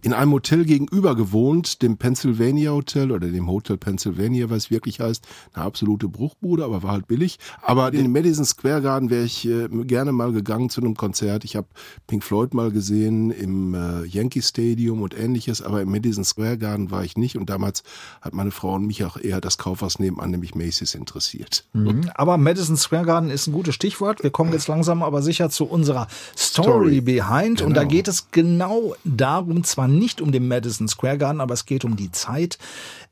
in 0.02 0.14
einem 0.14 0.32
Hotel 0.32 0.64
gegenüber 0.64 1.16
gewohnt, 1.16 1.82
dem 1.82 1.98
Pennsylvania 1.98 2.72
Hotel 2.72 3.12
oder 3.12 3.28
dem 3.28 3.50
Hotel 3.50 3.78
Pennsylvania, 3.78 4.50
was 4.50 4.72
wirklich 4.72 5.00
heißt, 5.00 5.28
eine 5.54 5.66
absolute 5.66 6.08
Bruchbude, 6.08 6.64
aber 6.64 6.84
war 6.84 6.92
halt 6.92 7.08
billig. 7.08 7.38
Aber 7.62 7.94
in 7.94 8.04
den 8.04 8.12
Madison 8.12 8.46
Square 8.46 8.82
Garden 8.82 9.10
wäre 9.10 9.26
ich 9.26 9.46
äh, 9.48 9.68
gerne 9.68 10.12
mal 10.14 10.32
gegangen 10.32 10.70
zu 10.70 10.82
einem 10.82 10.96
Konzert. 10.96 11.44
Ich 11.44 11.56
habe 11.56 11.68
Pink 12.08 12.24
Floyd 12.24 12.54
mal 12.54 12.72
gesehen 12.72 13.32
im 13.32 13.74
äh, 13.74 14.06
Yankee 14.06 14.42
Stadium 14.42 15.02
und 15.02 15.18
ähnliches, 15.18 15.62
aber 15.62 15.82
im 15.82 15.92
Madison 15.92 16.24
Square 16.24 16.58
Garden 16.58 16.90
war 16.90 17.04
ich 17.04 17.18
nicht 17.18 17.38
und 17.38 17.50
damals 17.50 17.84
hat 18.22 18.34
meine 18.34 18.52
Frau 18.52 18.76
und 18.76 18.88
mich 18.88 19.04
auch 19.04 19.18
eher 19.18 19.42
das 19.42 19.57
das 19.58 19.64
Kaufhaus 19.64 20.00
nebenan, 20.00 20.32
nämlich 20.32 20.56
Macy's, 20.56 20.94
interessiert. 20.94 21.66
Mhm. 21.74 22.10
Aber 22.14 22.38
Madison 22.38 22.78
Square 22.78 23.06
Garden 23.06 23.30
ist 23.30 23.48
ein 23.48 23.54
gutes 23.54 23.76
Stichwort. 23.76 24.24
Wir 24.24 24.30
kommen 24.30 24.54
jetzt 24.54 24.68
langsam 24.68 25.04
aber 25.04 25.22
sicher 25.22 25.50
zu 25.50 25.66
unserer 25.66 26.08
Story, 26.38 26.68
Story. 26.68 27.02
Behind. 27.02 27.62
Und 27.62 27.74
da 27.74 27.82
Genau. 27.82 27.92
geht 27.92 28.08
es 28.08 28.32
genau 28.32 28.96
darum, 29.04 29.64
zwar 29.64 29.88
nicht 29.88 30.22
um 30.22 30.32
den 30.32 30.48
Madison 30.48 30.88
Square 30.88 31.18
Garden, 31.18 31.42
aber 31.42 31.54
es 31.54 31.66
geht 31.66 31.86
um 31.86 31.96
die 31.96 32.12
Zeit. 32.12 32.58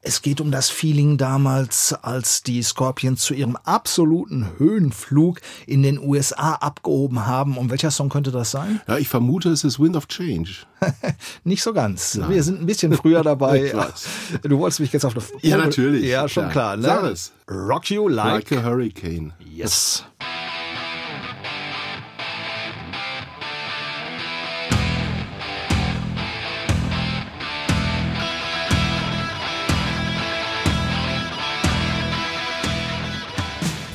Es 0.02 0.22
geht 0.22 0.40
um 0.40 0.52
das 0.52 0.70
Feeling 0.70 1.18
damals, 1.18 1.94
als 1.94 2.44
die 2.44 2.62
Scorpions 2.62 3.22
zu 3.22 3.34
ihrem 3.34 3.56
absoluten 3.56 4.52
Höhenflug 4.60 5.42
in 5.66 5.82
den 5.82 6.00
USA 6.00 6.54
abgehoben 6.54 7.26
haben. 7.26 7.58
Und 7.58 7.72
welcher 7.72 7.90
Song 7.90 8.10
könnte 8.10 8.32
das 8.32 8.52
sein? 8.52 8.82
Ja, 8.88 8.98
ich 8.98 9.08
vermute, 9.08 9.50
es 9.50 9.64
ist 9.64 9.80
Wind 9.80 9.96
of 9.96 10.08
Change. 10.08 10.52
Nicht 11.44 11.64
so 11.64 11.74
ganz. 11.74 12.20
Wir 12.28 12.44
sind 12.44 12.62
ein 12.62 12.66
bisschen 12.66 12.94
früher 12.94 13.24
dabei. 13.24 13.74
Du 14.44 14.60
wolltest 14.60 14.80
mich 14.80 14.92
jetzt 14.94 15.06
auf 15.06 15.16
eine 15.16 15.24
Ja, 15.42 15.58
natürlich. 15.58 16.06
Ja, 16.06 16.28
schon 16.28 16.50
Klar. 16.50 16.78
klar. 16.78 16.78
Ne? 16.78 16.84
Sag 16.84 17.12
es. 17.12 17.32
Rock 17.50 17.90
You 17.90 18.08
Like. 18.08 18.50
Like 18.50 18.64
a 18.64 18.64
Hurricane. 18.64 19.34
Yes. 19.40 20.04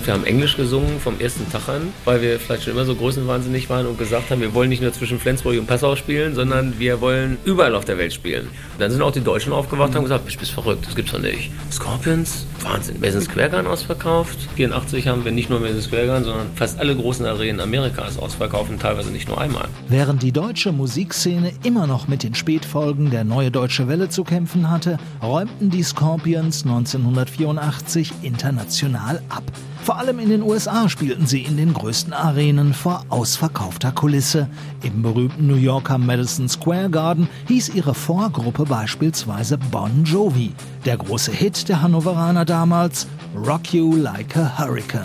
Wir 0.03 0.15
haben 0.15 0.25
Englisch 0.25 0.57
gesungen 0.57 0.99
vom 0.99 1.21
ersten 1.21 1.51
Tag 1.53 1.69
an, 1.69 1.93
weil 2.07 2.23
wir 2.23 2.41
vielleicht 2.41 2.63
schon 2.63 2.73
immer 2.73 2.87
so 2.87 2.95
größenwahnsinnig 2.95 3.69
waren 3.69 3.87
und 3.87 3.99
gesagt 3.99 4.31
haben, 4.31 4.41
wir 4.41 4.55
wollen 4.55 4.71
nicht 4.71 4.81
nur 4.81 4.93
zwischen 4.95 5.21
Flensburg 5.21 5.59
und 5.59 5.67
Passau 5.67 5.95
spielen, 5.95 6.35
sondern 6.35 6.79
wir 6.79 7.03
wollen 7.03 7.37
überall 7.45 7.75
auf 7.75 7.85
der 7.85 7.99
Welt 7.99 8.15
spielen. 8.15 8.49
Dann 8.79 8.91
sind 8.91 9.03
auch 9.03 9.13
die 9.13 9.21
Deutschen 9.21 9.53
aufgewacht 9.53 9.91
und 9.91 9.97
haben 9.97 10.05
gesagt, 10.05 10.25
bist, 10.25 10.39
bist 10.39 10.53
verrückt, 10.53 10.87
das 10.87 10.97
gibt's 10.97 11.13
doch 11.13 11.21
nicht. 11.21 11.51
Scorpions, 11.71 12.47
Wahnsinn. 12.63 12.99
Madison 12.99 13.21
Square 13.21 13.51
Garden 13.51 13.67
ausverkauft. 13.67 14.39
84 14.57 15.07
haben 15.07 15.25
wir 15.25 15.33
nicht 15.33 15.51
nur 15.51 15.61
Madison 15.61 15.83
Square 15.83 16.07
Garden, 16.07 16.25
sondern 16.25 16.47
fast 16.55 16.79
alle 16.79 16.97
großen 16.97 17.27
Arenen 17.27 17.61
Amerikas 17.61 18.19
ausverkauft 18.19 18.71
und 18.71 18.81
teilweise 18.81 19.11
nicht 19.11 19.29
nur 19.29 19.39
einmal. 19.39 19.69
Während 19.89 20.23
die 20.23 20.33
deutsche 20.33 20.73
Musikszene 20.73 21.53
immer 21.63 21.87
noch 21.87 22.09
mit 22.09 22.23
den 22.23 22.35
Spätfolgen 22.35 23.11
der 23.11 23.25
Neue 23.25 23.51
Deutsche 23.51 23.87
Welle 23.87 24.09
zu 24.09 24.25
kämpfen 24.25 24.71
hatte, 24.71 24.97
räumten 25.23 25.69
die 25.69 25.83
Scorpions 25.83 26.65
1984 26.65 28.13
international 28.23 29.23
ab. 29.29 29.45
Vor 29.91 29.99
allem 29.99 30.21
in 30.21 30.29
den 30.29 30.43
USA 30.43 30.89
spielten 30.89 31.27
sie 31.27 31.43
in 31.43 31.57
den 31.57 31.75
größten 31.75 32.13
Arenen 32.13 32.75
vor 32.75 33.05
ausverkaufter 33.09 33.91
Kulisse. 33.91 34.49
Im 34.85 35.03
berühmten 35.03 35.49
New 35.49 35.57
Yorker 35.57 35.99
Madison 35.99 36.49
Square 36.49 36.91
Garden 36.91 37.29
hieß 37.49 37.71
ihre 37.71 37.93
Vorgruppe 37.93 38.67
beispielsweise 38.67 39.59
Bon 39.59 40.05
Jovi. 40.05 40.53
Der 40.85 40.97
große 40.97 41.33
Hit 41.33 41.69
der 41.69 41.83
Hannoveraner 41.83 42.45
damals 42.45 43.09
Rock 43.35 43.75
You 43.75 43.97
Like 43.97 44.37
a 44.37 44.61
Hurricane. 44.61 45.03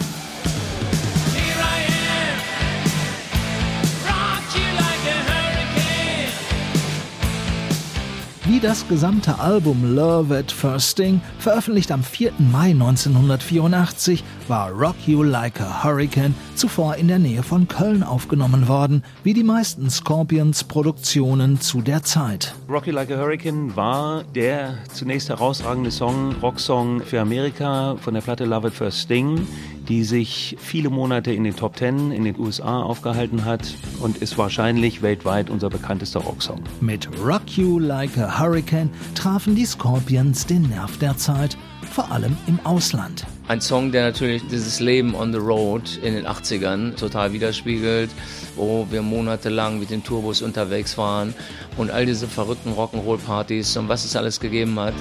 Wie 8.48 8.60
das 8.60 8.88
gesamte 8.88 9.40
Album 9.40 9.96
Love 9.96 10.38
at 10.38 10.52
First 10.52 10.92
Sting, 10.92 11.20
veröffentlicht 11.40 11.92
am 11.92 12.04
4. 12.04 12.32
Mai 12.38 12.70
1984, 12.70 14.24
war 14.48 14.70
Rock 14.70 14.96
You 15.08 15.24
Like 15.24 15.60
a 15.60 15.84
Hurricane 15.84 16.36
zuvor 16.54 16.96
in 16.96 17.08
der 17.08 17.18
Nähe 17.18 17.42
von 17.42 17.68
Köln 17.68 18.04
aufgenommen 18.04 18.68
worden, 18.68 19.04
wie 19.24 19.34
die 19.34 19.44
meisten 19.44 19.90
Scorpions-Produktionen 19.90 21.60
zu 21.60 21.82
der 21.82 22.04
Zeit. 22.04 22.54
Rocky 22.70 22.92
Like 22.92 23.10
a 23.10 23.18
Hurricane 23.18 23.76
war 23.76 24.24
der 24.36 24.78
zunächst 24.94 25.30
herausragende 25.30 25.90
Song, 25.90 26.36
Rocksong 26.40 27.02
für 27.02 27.22
Amerika 27.22 27.96
von 28.00 28.14
der 28.14 28.22
Platte 28.22 28.46
Love 28.46 28.68
at 28.68 28.76
First 28.76 29.00
Sting, 29.00 29.48
die 29.88 30.04
sich 30.04 30.56
viele 30.60 30.90
Monate 30.90 31.32
in 31.32 31.44
den 31.44 31.56
Top 31.56 31.76
Ten 31.76 32.12
in 32.12 32.24
den 32.24 32.40
USA 32.40 32.82
aufgehalten 32.82 33.46
hat 33.46 33.76
und 34.00 34.18
ist 34.18 34.38
wahrscheinlich 34.38 35.02
weltweit 35.02 35.50
unser 35.50 35.70
bekanntester 35.70 36.22
Rocksong. 36.22 36.62
Mit 36.82 37.08
Rock 37.20 37.58
You 37.58 37.80
Like 37.80 38.18
a 38.18 38.40
Hurricane 38.40 38.90
trafen 39.14 39.56
die 39.56 39.66
Scorpions 39.66 40.46
den 40.46 40.64
Nerv 40.64 40.98
der 40.98 41.18
Zeit, 41.18 41.58
vor 41.92 42.12
allem 42.12 42.36
im 42.48 42.60
Ausland. 42.64 43.26
Ein 43.48 43.62
Song, 43.62 43.92
der 43.92 44.04
natürlich 44.04 44.42
dieses 44.48 44.80
Leben 44.80 45.14
on 45.14 45.32
the 45.32 45.38
road 45.38 46.00
in 46.02 46.16
den 46.16 46.26
80ern 46.26 46.96
total 46.96 47.32
widerspiegelt, 47.32 48.10
wo 48.56 48.88
wir 48.90 49.04
monatelang 49.04 49.80
mit 49.80 49.92
den 49.92 50.04
Turbos 50.04 50.42
unterwegs 50.42 50.98
waren 50.98 51.34
und 51.78 51.92
all 51.92 52.06
diese 52.06 52.28
verrückten 52.28 52.74
Rock'n'Roll-Partys 52.74 53.78
und 53.78 53.88
was 53.88 54.04
es 54.04 54.16
alles 54.16 54.40
gegeben 54.40 54.80
hat. 54.80 54.96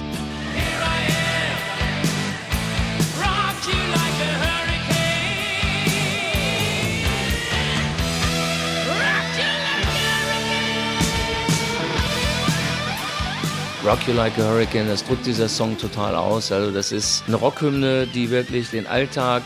Rock 13.85 14.07
You 14.07 14.15
Like 14.15 14.39
a 14.39 14.41
Hurricane, 14.41 14.87
das 14.87 15.05
drückt 15.05 15.27
dieser 15.27 15.47
Song 15.47 15.77
total 15.77 16.15
aus. 16.15 16.51
Also 16.51 16.71
das 16.71 16.91
ist 16.91 17.23
eine 17.27 17.35
Rockhymne, 17.35 18.07
die 18.07 18.31
wirklich 18.31 18.71
den 18.71 18.87
Alltag, 18.87 19.43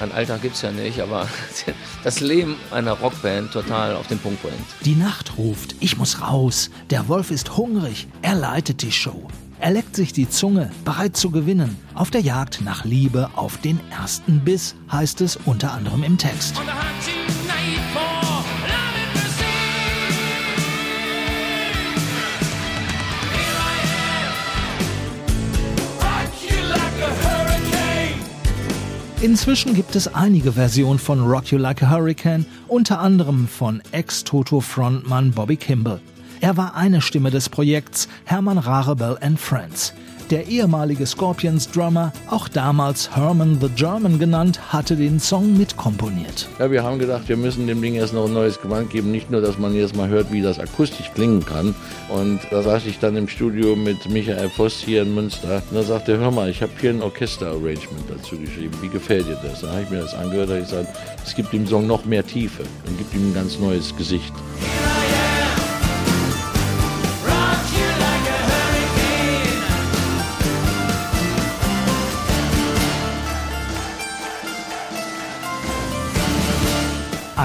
einen 0.00 0.12
Alltag 0.12 0.40
gibt's 0.40 0.62
ja 0.62 0.72
nicht, 0.72 1.00
aber 1.00 1.28
das 2.04 2.20
Leben 2.20 2.56
einer 2.70 2.92
Rockband 2.92 3.52
total 3.52 3.94
auf 3.94 4.06
den 4.06 4.18
Punkt 4.18 4.40
bringt. 4.40 4.56
Die 4.86 4.94
Nacht 4.94 5.36
ruft, 5.36 5.74
ich 5.80 5.98
muss 5.98 6.22
raus. 6.22 6.70
Der 6.88 7.06
Wolf 7.08 7.30
ist 7.30 7.58
hungrig, 7.58 8.08
er 8.22 8.34
leitet 8.34 8.80
die 8.80 8.92
Show. 8.92 9.28
Er 9.60 9.72
leckt 9.72 9.94
sich 9.94 10.14
die 10.14 10.28
Zunge, 10.28 10.70
bereit 10.86 11.14
zu 11.14 11.30
gewinnen. 11.30 11.76
Auf 11.94 12.10
der 12.10 12.22
Jagd 12.22 12.62
nach 12.62 12.86
Liebe 12.86 13.28
auf 13.36 13.58
den 13.58 13.78
ersten 13.90 14.40
Biss, 14.40 14.74
heißt 14.90 15.20
es 15.20 15.36
unter 15.44 15.72
anderem 15.72 16.02
im 16.02 16.16
Text. 16.16 16.54
Inzwischen 29.22 29.74
gibt 29.74 29.94
es 29.94 30.12
einige 30.12 30.50
Versionen 30.50 30.98
von 30.98 31.24
Rock 31.24 31.52
You 31.52 31.58
Like 31.58 31.80
a 31.84 31.90
Hurricane, 31.90 32.44
unter 32.66 32.98
anderem 32.98 33.46
von 33.46 33.80
Ex-Toto-Frontmann 33.92 35.30
Bobby 35.30 35.54
Kimball. 35.54 36.00
Er 36.40 36.56
war 36.56 36.74
eine 36.74 37.00
Stimme 37.00 37.30
des 37.30 37.48
Projekts 37.48 38.08
Hermann 38.24 38.58
Rarebell 38.58 39.16
and 39.20 39.38
Friends. 39.38 39.94
Der 40.32 40.48
ehemalige 40.48 41.04
Scorpions-Drummer, 41.04 42.10
auch 42.26 42.48
damals 42.48 43.14
Herman 43.14 43.58
the 43.60 43.68
German 43.68 44.18
genannt, 44.18 44.72
hatte 44.72 44.96
den 44.96 45.20
Song 45.20 45.58
mitkomponiert. 45.58 46.48
Ja, 46.58 46.70
wir 46.70 46.82
haben 46.82 46.98
gedacht, 46.98 47.28
wir 47.28 47.36
müssen 47.36 47.66
dem 47.66 47.82
Ding 47.82 47.96
erst 47.96 48.14
noch 48.14 48.24
ein 48.24 48.32
neues 48.32 48.58
Gewand 48.58 48.88
geben. 48.88 49.10
Nicht 49.10 49.30
nur, 49.30 49.42
dass 49.42 49.58
man 49.58 49.74
jetzt 49.74 49.94
mal 49.94 50.08
hört, 50.08 50.32
wie 50.32 50.40
das 50.40 50.58
akustisch 50.58 51.10
klingen 51.12 51.44
kann. 51.44 51.74
Und 52.08 52.40
da 52.50 52.62
saß 52.62 52.86
ich 52.86 52.98
dann 52.98 53.14
im 53.18 53.28
Studio 53.28 53.76
mit 53.76 54.08
Michael 54.08 54.48
Voss 54.48 54.80
hier 54.80 55.02
in 55.02 55.14
Münster. 55.14 55.62
Und 55.70 55.76
da 55.76 55.82
sagte 55.82 56.12
er, 56.12 56.18
hör 56.20 56.30
mal, 56.30 56.48
ich 56.48 56.62
habe 56.62 56.72
hier 56.80 56.92
ein 56.92 57.02
Orchester-Arrangement 57.02 58.04
dazu 58.08 58.38
geschrieben. 58.38 58.72
Wie 58.80 58.88
gefällt 58.88 59.26
dir 59.28 59.38
das? 59.42 59.60
Da 59.60 59.68
habe 59.68 59.82
ich 59.82 59.90
mir 59.90 60.00
das 60.00 60.14
angehört 60.14 60.48
und 60.48 60.56
ich 60.56 60.62
gesagt, 60.62 60.96
es 61.26 61.34
gibt 61.34 61.52
dem 61.52 61.66
Song 61.66 61.86
noch 61.86 62.06
mehr 62.06 62.26
Tiefe 62.26 62.62
und 62.86 62.96
gibt 62.96 63.12
ihm 63.12 63.32
ein 63.32 63.34
ganz 63.34 63.58
neues 63.58 63.94
Gesicht. 63.98 64.32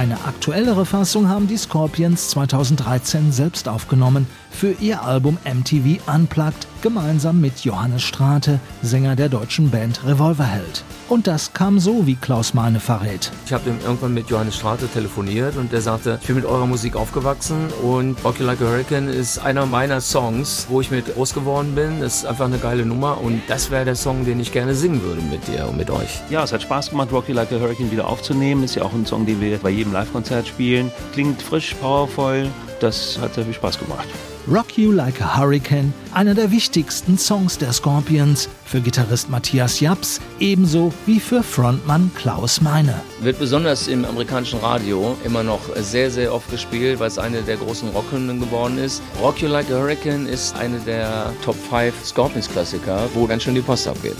Eine 0.08 0.24
aktuellere 0.24 0.86
Fassung 0.86 1.28
haben 1.28 1.48
die 1.50 1.58
Scorpions 1.58 2.30
2013 2.30 3.34
selbst 3.34 3.68
aufgenommen 3.68 4.26
für 4.58 4.72
ihr 4.80 5.04
Album 5.04 5.38
MTV 5.46 6.02
Unplugged 6.12 6.68
gemeinsam 6.82 7.40
mit 7.40 7.60
Johannes 7.60 8.02
Strate, 8.02 8.60
Sänger 8.82 9.16
der 9.16 9.30
deutschen 9.30 9.70
Band 9.70 10.04
Revolverheld. 10.04 10.84
Und 11.10 11.28
das 11.28 11.54
kam 11.54 11.80
so, 11.80 12.08
wie 12.08 12.16
Klaus 12.16 12.56
Meine 12.56 12.80
verrät. 12.80 13.32
Ich 13.46 13.54
habe 13.54 13.70
irgendwann 13.70 14.16
mit 14.16 14.32
Johannes 14.32 14.56
Strate 14.56 14.88
telefoniert 14.88 15.58
und 15.58 15.72
der 15.72 15.82
sagte, 15.82 16.18
ich 16.22 16.28
bin 16.28 16.38
mit 16.38 16.46
eurer 16.46 16.66
Musik 16.66 16.96
aufgewachsen 16.96 17.68
und 17.84 18.18
Rock 18.26 18.40
You 18.40 18.48
Like 18.48 18.60
a 18.62 18.66
Hurricane 18.66 19.10
ist 19.10 19.38
einer 19.38 19.68
meiner 19.68 20.02
Songs, 20.02 20.66
wo 20.70 20.82
ich 20.82 20.90
mit 20.90 21.14
groß 21.14 21.36
geworden 21.36 21.76
bin. 21.76 22.02
Das 22.02 22.18
ist 22.18 22.26
einfach 22.26 22.46
eine 22.46 22.58
geile 22.58 22.84
Nummer 22.84 23.22
und 23.22 23.44
das 23.48 23.70
wäre 23.70 23.86
der 23.86 23.96
Song, 23.96 24.26
den 24.26 24.40
ich 24.40 24.52
gerne 24.52 24.74
singen 24.74 25.04
würde 25.04 25.22
mit 25.22 25.48
dir 25.48 25.68
und 25.70 25.78
mit 25.78 25.92
euch. 25.92 26.22
Ja, 26.32 26.44
es 26.44 26.52
hat 26.52 26.64
Spaß 26.64 26.90
gemacht, 26.90 27.12
Rocky 27.12 27.32
Like 27.32 27.52
a 27.52 27.60
Hurricane 27.60 27.92
wieder 27.92 28.08
aufzunehmen. 28.08 28.64
Ist 28.64 28.74
ja 28.74 28.82
auch 28.82 28.94
ein 28.94 29.06
Song, 29.06 29.28
den 29.28 29.40
wir 29.40 29.60
bei 29.60 29.70
jedem 29.70 29.94
Live-Konzert 29.94 30.48
spielen. 30.48 30.92
Klingt 31.14 31.44
frisch, 31.44 31.76
powervoll. 31.76 32.50
Das 32.80 33.20
hat 33.22 33.36
sehr 33.36 33.46
viel 33.46 33.54
Spaß 33.54 33.78
gemacht. 33.78 34.08
Rock 34.50 34.78
You 34.78 34.94
Like 34.94 35.22
a 35.22 35.38
Hurricane, 35.38 35.94
einer 36.14 36.34
der 36.34 36.50
wichtigsten 36.52 37.18
Songs 37.18 37.58
der 37.58 37.74
Scorpions, 37.74 38.48
für 38.64 38.80
Gitarrist 38.80 39.30
Matthias 39.30 39.82
Japs, 39.82 40.22
ebenso 40.40 40.94
wie 41.06 41.20
für 41.20 41.44
Frontmann 41.44 42.10
Klaus 42.16 42.62
Meine. 42.62 43.02
Wird 43.20 43.40
besonders 43.40 43.90
im 43.90 44.06
amerikanischen 44.06 44.60
Radio 44.60 45.18
immer 45.26 45.44
noch 45.44 45.60
sehr, 45.76 46.10
sehr 46.10 46.34
oft 46.34 46.50
gespielt, 46.50 46.98
weil 47.02 47.10
es 47.10 47.20
eine 47.20 47.42
der 47.42 47.58
großen 47.58 47.90
Rockhymnen 47.90 48.40
geworden 48.40 48.78
ist. 48.78 49.02
Rock 49.22 49.42
You 49.42 49.50
Like 49.50 49.70
a 49.70 49.80
Hurricane 49.80 50.26
ist 50.28 50.56
eine 50.56 50.80
der 50.80 51.34
Top 51.44 51.58
5 51.70 52.06
Scorpions-Klassiker, 52.06 53.10
wo 53.16 53.28
ganz 53.28 53.44
schön 53.44 53.56
die 53.56 53.62
Post 53.62 53.90
abgeht. 53.90 54.16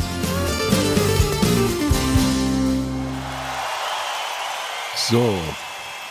So, 5.10 5.36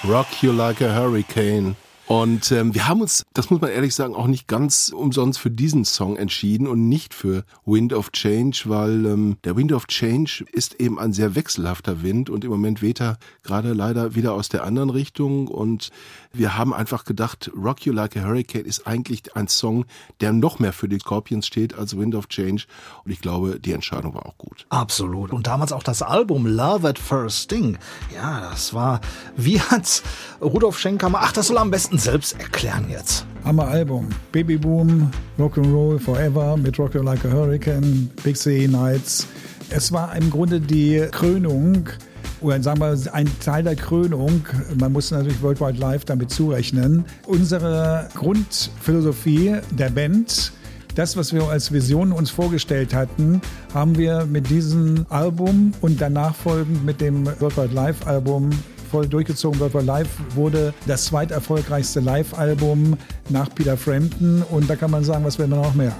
Rock 0.09 0.29
You 0.41 0.53
Like 0.53 0.81
a 0.81 0.95
Hurricane 0.95 1.77
und 2.07 2.53
ähm, 2.53 2.73
wir 2.73 2.87
haben 2.87 3.01
uns, 3.01 3.25
das 3.35 3.51
muss 3.51 3.61
man 3.61 3.71
ehrlich 3.71 3.95
sagen, 3.95 4.15
auch 4.15 4.29
nicht 4.29 4.47
ganz 4.47 4.93
umsonst 4.95 5.41
für 5.41 5.51
diesen 5.51 5.85
Song 5.85 6.17
entschieden 6.17 6.69
und 6.69 6.89
nicht 6.89 7.15
für 7.15 7.45
Wind 7.65 7.93
of 7.93 8.13
Change, 8.13 8.63
weil 8.67 9.07
ähm, 9.07 9.37
der 9.43 9.57
Wind 9.57 9.73
of 9.73 9.89
Change 9.89 10.45
ist 10.53 10.75
eben 10.81 11.01
ein 11.01 11.13
sehr 11.13 11.35
wechselhafter 11.35 12.03
Wind 12.03 12.31
und 12.31 12.45
im 12.45 12.51
Moment 12.51 12.81
weht 12.81 13.01
er 13.01 13.19
gerade 13.43 13.73
leider 13.73 14.15
wieder 14.15 14.35
aus 14.35 14.49
der 14.49 14.63
anderen 14.63 14.91
Richtung 14.91 15.49
und 15.49 15.91
wir 16.33 16.57
haben 16.57 16.73
einfach 16.73 17.05
gedacht, 17.05 17.51
Rock 17.57 17.85
You 17.87 17.93
Like 17.93 18.17
a 18.17 18.21
Hurricane 18.21 18.67
ist 18.67 18.87
eigentlich 18.87 19.35
ein 19.35 19.49
Song, 19.49 19.85
der 20.21 20.33
noch 20.33 20.61
mehr 20.61 20.73
für 20.73 20.89
die 20.89 21.01
Scorpions 21.01 21.47
steht 21.47 21.77
als 21.77 21.97
Wind 21.99 22.15
of 22.15 22.29
Change 22.29 22.67
und 23.05 23.11
ich 23.11 23.21
glaube, 23.21 23.59
die 23.59 23.73
Entscheidung 23.73 24.15
war 24.15 24.27
auch 24.27 24.39
gut. 24.39 24.65
Absolut. 24.69 25.33
Und 25.33 25.49
damals 25.49 25.73
auch 25.73 25.83
das 25.83 26.03
Album 26.03 26.47
Love 26.47 26.89
at 26.89 27.01
First 27.01 27.45
Sting. 27.45 27.79
Ja, 28.15 28.49
das 28.49 28.75
war, 28.75 29.01
wie 29.37 29.61
hat's 29.61 30.05
Rudolf 30.41 30.79
Schenker 30.79 31.09
mal, 31.09 31.23
ach, 31.23 31.33
das 31.33 31.49
soll 31.49 31.59
am 31.59 31.73
besten 31.73 31.96
selbst 31.99 32.39
erklären 32.41 32.87
jetzt. 32.89 33.27
Hammer 33.45 33.69
Album. 33.69 34.09
Baby 34.33 34.57
Boom, 34.57 35.11
Rock'n'Roll 35.39 35.99
Forever 35.99 36.57
mit 36.57 36.79
Rock 36.79 36.95
Like 36.95 37.25
a 37.25 37.31
Hurricane, 37.31 38.11
Big 38.23 38.37
City 38.37 38.67
Nights. 38.67 39.27
Es 39.71 39.93
war 39.93 40.15
im 40.17 40.31
Grunde 40.31 40.61
die 40.61 41.07
Krönung 41.13 41.89
oder 42.41 42.63
sagen 42.63 42.81
wir 42.81 43.15
ein 43.15 43.31
Teil 43.41 43.65
der 43.65 43.77
Krönung, 43.77 44.45
man 44.79 44.93
muss 44.93 45.11
natürlich 45.11 45.41
Worldwide 45.43 45.79
Live 45.79 46.05
damit 46.05 46.31
zurechnen, 46.31 47.05
unsere 47.27 48.09
Grundphilosophie 48.15 49.57
der 49.71 49.91
Band, 49.91 50.53
das, 50.95 51.17
was 51.17 51.33
wir 51.35 51.45
als 51.45 51.73
Vision 51.73 52.13
uns 52.13 52.31
vorgestellt 52.31 52.95
hatten, 52.95 53.43
haben 53.75 53.99
wir 53.99 54.25
mit 54.25 54.49
diesem 54.49 55.05
Album 55.11 55.73
und 55.83 56.01
danach 56.01 56.35
folgend 56.35 56.85
mit 56.87 57.01
dem 57.01 57.27
Worldwide 57.27 57.75
Live 57.75 58.07
Album 58.07 58.51
voll 58.97 59.07
durchgezogen. 59.07 59.61
Worldwide 59.61 59.85
Live 59.85 60.09
wurde 60.35 60.73
das 60.87 61.05
zweiterfolgreichste 61.05 62.01
Live-Album 62.01 62.97
nach 63.29 63.55
Peter 63.55 63.77
Frampton 63.77 64.43
und 64.51 64.71
da 64.71 64.77
kann 64.77 64.91
man 64.91 65.05
sagen, 65.05 65.23
was 65.23 65.39
will 65.39 65.49
man 65.49 65.61
noch 65.61 65.75
mehr? 65.75 65.95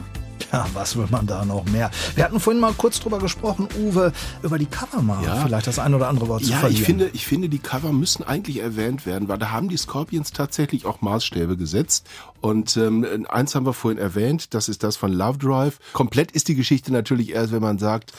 Ja, 0.51 0.67
was 0.73 0.97
will 0.97 1.07
man 1.11 1.27
da 1.27 1.45
noch 1.45 1.67
mehr? 1.67 1.91
Wir 2.15 2.25
hatten 2.25 2.41
vorhin 2.41 2.59
mal 2.59 2.73
kurz 2.73 2.99
drüber 2.99 3.19
gesprochen, 3.19 3.69
Uwe, 3.79 4.13
über 4.43 4.59
die 4.59 4.65
Cover 4.65 5.03
mal. 5.03 5.23
Ja. 5.23 5.45
Vielleicht 5.45 5.67
das 5.67 5.79
ein 5.79 5.93
oder 5.93 6.09
andere 6.09 6.29
Wort 6.29 6.45
zu 6.45 6.53
Ja, 6.53 6.59
verlieren. 6.59 6.81
ich 6.81 6.87
finde, 6.87 7.11
ich 7.13 7.27
finde, 7.27 7.49
die 7.51 7.59
Cover 7.59 7.93
müssen 7.93 8.23
eigentlich 8.23 8.61
erwähnt 8.61 9.05
werden, 9.05 9.29
weil 9.29 9.37
da 9.37 9.51
haben 9.51 9.69
die 9.69 9.77
Scorpions 9.77 10.33
tatsächlich 10.33 10.87
auch 10.87 11.03
Maßstäbe 11.03 11.59
gesetzt. 11.59 12.07
Und 12.41 12.79
ähm, 12.79 13.27
eins 13.29 13.55
haben 13.55 13.67
wir 13.67 13.75
vorhin 13.75 13.99
erwähnt, 13.99 14.55
das 14.55 14.71
ist 14.71 14.83
das 14.85 14.97
von 14.97 15.13
Love 15.13 15.37
Drive. 15.37 15.81
Komplett 15.93 16.31
ist 16.33 16.49
die 16.49 16.55
Geschichte 16.55 16.93
natürlich 16.93 17.33
erst, 17.35 17.53
wenn 17.53 17.63
man 17.63 17.79
sagt, 17.79 18.13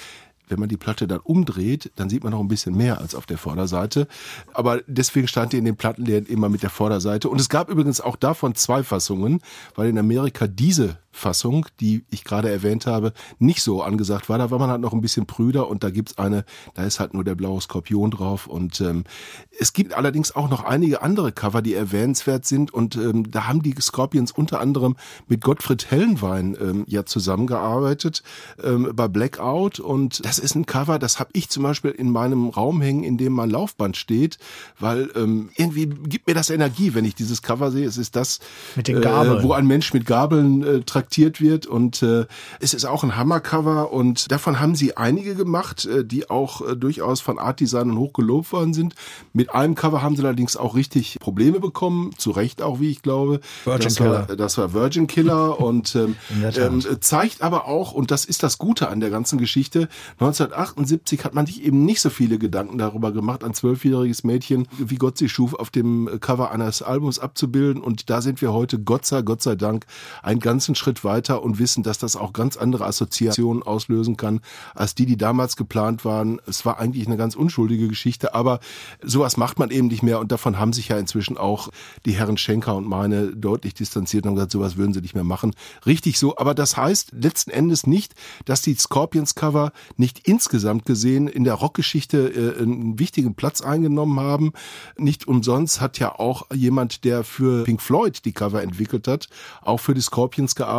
wenn 0.47 0.59
man 0.59 0.69
die 0.69 0.77
Platte 0.77 1.07
dann 1.07 1.19
umdreht, 1.19 1.91
dann 1.95 2.09
sieht 2.09 2.23
man 2.23 2.31
noch 2.31 2.39
ein 2.39 2.47
bisschen 2.47 2.75
mehr 2.75 2.99
als 2.99 3.15
auf 3.15 3.25
der 3.25 3.37
Vorderseite. 3.37 4.07
Aber 4.53 4.81
deswegen 4.87 5.27
stand 5.27 5.53
die 5.53 5.57
in 5.57 5.65
den 5.65 5.75
Plattenläden 5.75 6.27
immer 6.27 6.49
mit 6.49 6.63
der 6.63 6.69
Vorderseite. 6.69 7.29
Und 7.29 7.39
es 7.39 7.49
gab 7.49 7.69
übrigens 7.69 8.01
auch 8.01 8.15
davon 8.15 8.55
zwei 8.55 8.83
Fassungen, 8.83 9.41
weil 9.75 9.89
in 9.89 9.97
Amerika 9.97 10.47
diese 10.47 10.97
Fassung, 11.17 11.65
die 11.79 12.05
ich 12.09 12.23
gerade 12.23 12.49
erwähnt 12.49 12.85
habe, 12.85 13.13
nicht 13.39 13.61
so 13.61 13.81
angesagt 13.81 14.29
war. 14.29 14.37
Da 14.37 14.51
war 14.51 14.59
man 14.59 14.69
halt 14.69 14.81
noch 14.81 14.93
ein 14.93 15.01
bisschen 15.01 15.25
prüder 15.25 15.67
und 15.67 15.83
da 15.83 15.89
gibt's 15.89 16.17
eine, 16.17 16.45
da 16.75 16.83
ist 16.83 16.99
halt 16.99 17.13
nur 17.13 17.23
der 17.23 17.35
blaue 17.35 17.59
Skorpion 17.59 18.11
drauf. 18.11 18.47
Und 18.47 18.79
ähm, 18.81 19.03
es 19.59 19.73
gibt 19.73 19.93
allerdings 19.93 20.35
auch 20.35 20.49
noch 20.49 20.63
einige 20.63 21.01
andere 21.01 21.31
Cover, 21.31 21.61
die 21.61 21.73
erwähnenswert 21.73 22.45
sind. 22.45 22.73
Und 22.73 22.95
ähm, 22.95 23.29
da 23.31 23.47
haben 23.47 23.63
die 23.63 23.75
Scorpions 23.79 24.31
unter 24.31 24.61
anderem 24.61 24.95
mit 25.27 25.43
Gottfried 25.43 25.89
Hellenwein 25.89 26.55
ähm, 26.59 26.85
ja 26.87 27.05
zusammengearbeitet 27.05 28.23
ähm, 28.63 28.91
bei 28.93 29.07
Blackout. 29.07 29.79
Und 29.79 30.23
das 30.25 30.39
ist 30.39 30.55
ein 30.55 30.65
Cover, 30.65 30.99
das 30.99 31.19
habe 31.19 31.31
ich 31.33 31.49
zum 31.49 31.63
Beispiel 31.63 31.91
in 31.91 32.11
meinem 32.11 32.49
Raum 32.49 32.81
hängen, 32.81 33.03
in 33.03 33.17
dem 33.17 33.33
mein 33.33 33.49
Laufband 33.49 33.97
steht, 33.97 34.37
weil 34.79 35.09
ähm, 35.15 35.49
irgendwie 35.55 35.87
gibt 35.87 36.27
mir 36.27 36.35
das 36.35 36.49
Energie, 36.49 36.93
wenn 36.93 37.05
ich 37.05 37.15
dieses 37.15 37.41
Cover 37.41 37.71
sehe. 37.71 37.87
Es 37.87 37.97
ist 37.97 38.15
das, 38.15 38.39
Mit 38.75 38.87
den. 38.87 39.01
Äh, 39.01 39.43
wo 39.43 39.53
ein 39.53 39.67
Mensch 39.67 39.93
mit 39.93 40.05
Gabeln 40.05 40.63
äh, 40.63 40.81
traktiert 41.07 41.39
wird 41.39 41.65
und 41.65 42.03
äh, 42.03 42.25
es 42.59 42.73
ist 42.73 42.85
auch 42.85 43.03
ein 43.03 43.15
Hammercover 43.15 43.91
und 43.91 44.29
davon 44.31 44.59
haben 44.59 44.75
sie 44.75 44.97
einige 44.97 45.35
gemacht, 45.35 45.85
äh, 45.85 46.03
die 46.03 46.29
auch 46.29 46.61
äh, 46.61 46.75
durchaus 46.75 47.21
von 47.21 47.39
Art 47.39 47.59
Designern 47.61 47.97
hoch 47.97 48.11
gelobt 48.13 48.51
worden 48.51 48.73
sind. 48.73 48.93
Mit 49.31 49.51
einem 49.51 49.75
Cover 49.75 50.01
haben 50.01 50.15
sie 50.15 50.23
allerdings 50.23 50.57
auch 50.57 50.75
richtig 50.75 51.17
Probleme 51.19 51.59
bekommen, 51.59 52.11
zu 52.17 52.31
Recht 52.31 52.61
auch, 52.61 52.79
wie 52.81 52.91
ich 52.91 53.01
glaube. 53.01 53.39
Virgin 53.63 53.83
das 53.83 53.95
Killer. 53.95 54.27
War, 54.27 54.35
das 54.35 54.57
war 54.57 54.73
Virgin 54.73 55.07
Killer 55.07 55.59
und 55.61 55.95
ähm, 55.95 56.15
ähm, 56.43 56.83
zeigt 56.99 57.41
aber 57.41 57.67
auch, 57.67 57.93
und 57.93 58.11
das 58.11 58.25
ist 58.25 58.43
das 58.43 58.57
Gute 58.57 58.89
an 58.89 58.99
der 58.99 59.09
ganzen 59.09 59.37
Geschichte, 59.37 59.87
1978 60.19 61.23
hat 61.23 61.33
man 61.33 61.45
sich 61.45 61.63
eben 61.63 61.85
nicht 61.85 62.01
so 62.01 62.09
viele 62.09 62.37
Gedanken 62.37 62.77
darüber 62.77 63.13
gemacht, 63.13 63.43
ein 63.43 63.53
zwölfjähriges 63.53 64.23
Mädchen, 64.23 64.67
wie 64.77 64.95
Gott 64.95 65.17
sie 65.17 65.29
schuf, 65.29 65.53
auf 65.53 65.69
dem 65.69 66.19
Cover 66.19 66.51
eines 66.51 66.81
Albums 66.81 67.19
abzubilden. 67.19 67.81
Und 67.81 68.09
da 68.09 68.21
sind 68.21 68.41
wir 68.41 68.51
heute, 68.51 68.79
Gott 68.79 69.05
sei, 69.05 69.21
Gott 69.21 69.41
sei 69.41 69.55
Dank, 69.55 69.85
einen 70.21 70.39
ganzen 70.39 70.75
Schritt 70.75 70.96
weiter 71.03 71.43
und 71.43 71.59
wissen, 71.59 71.83
dass 71.83 71.97
das 71.97 72.15
auch 72.15 72.33
ganz 72.33 72.57
andere 72.57 72.85
Assoziationen 72.85 73.63
auslösen 73.63 74.17
kann, 74.17 74.41
als 74.75 74.95
die, 74.95 75.05
die 75.05 75.17
damals 75.17 75.55
geplant 75.55 76.05
waren. 76.05 76.39
Es 76.47 76.65
war 76.65 76.79
eigentlich 76.79 77.07
eine 77.07 77.17
ganz 77.17 77.35
unschuldige 77.35 77.87
Geschichte, 77.87 78.33
aber 78.33 78.59
sowas 79.03 79.37
macht 79.37 79.59
man 79.59 79.71
eben 79.71 79.87
nicht 79.87 80.03
mehr. 80.03 80.19
Und 80.19 80.31
davon 80.31 80.59
haben 80.59 80.73
sich 80.73 80.89
ja 80.89 80.97
inzwischen 80.97 81.37
auch 81.37 81.69
die 82.05 82.13
Herren 82.13 82.37
Schenker 82.37 82.75
und 82.75 82.87
meine 82.87 83.35
deutlich 83.35 83.73
distanziert 83.73 84.25
und 84.25 84.35
gesagt, 84.35 84.51
sowas 84.51 84.77
würden 84.77 84.93
sie 84.93 85.01
nicht 85.01 85.15
mehr 85.15 85.23
machen. 85.23 85.53
Richtig 85.85 86.19
so. 86.19 86.37
Aber 86.37 86.53
das 86.53 86.77
heißt 86.77 87.11
letzten 87.13 87.51
Endes 87.51 87.87
nicht, 87.87 88.13
dass 88.45 88.61
die 88.61 88.75
Scorpions 88.75 89.35
Cover 89.35 89.71
nicht 89.95 90.27
insgesamt 90.27 90.85
gesehen 90.85 91.27
in 91.27 91.43
der 91.43 91.55
Rockgeschichte 91.55 92.55
äh, 92.57 92.61
einen 92.61 92.99
wichtigen 92.99 93.35
Platz 93.35 93.61
eingenommen 93.61 94.19
haben. 94.19 94.53
Nicht 94.97 95.27
umsonst 95.27 95.81
hat 95.81 95.99
ja 95.99 96.17
auch 96.17 96.47
jemand, 96.53 97.03
der 97.03 97.23
für 97.23 97.63
Pink 97.63 97.81
Floyd 97.81 98.25
die 98.25 98.33
Cover 98.33 98.61
entwickelt 98.61 99.07
hat, 99.07 99.27
auch 99.61 99.79
für 99.79 99.93
die 99.93 100.01
Scorpions 100.01 100.55
gearbeitet. 100.55 100.76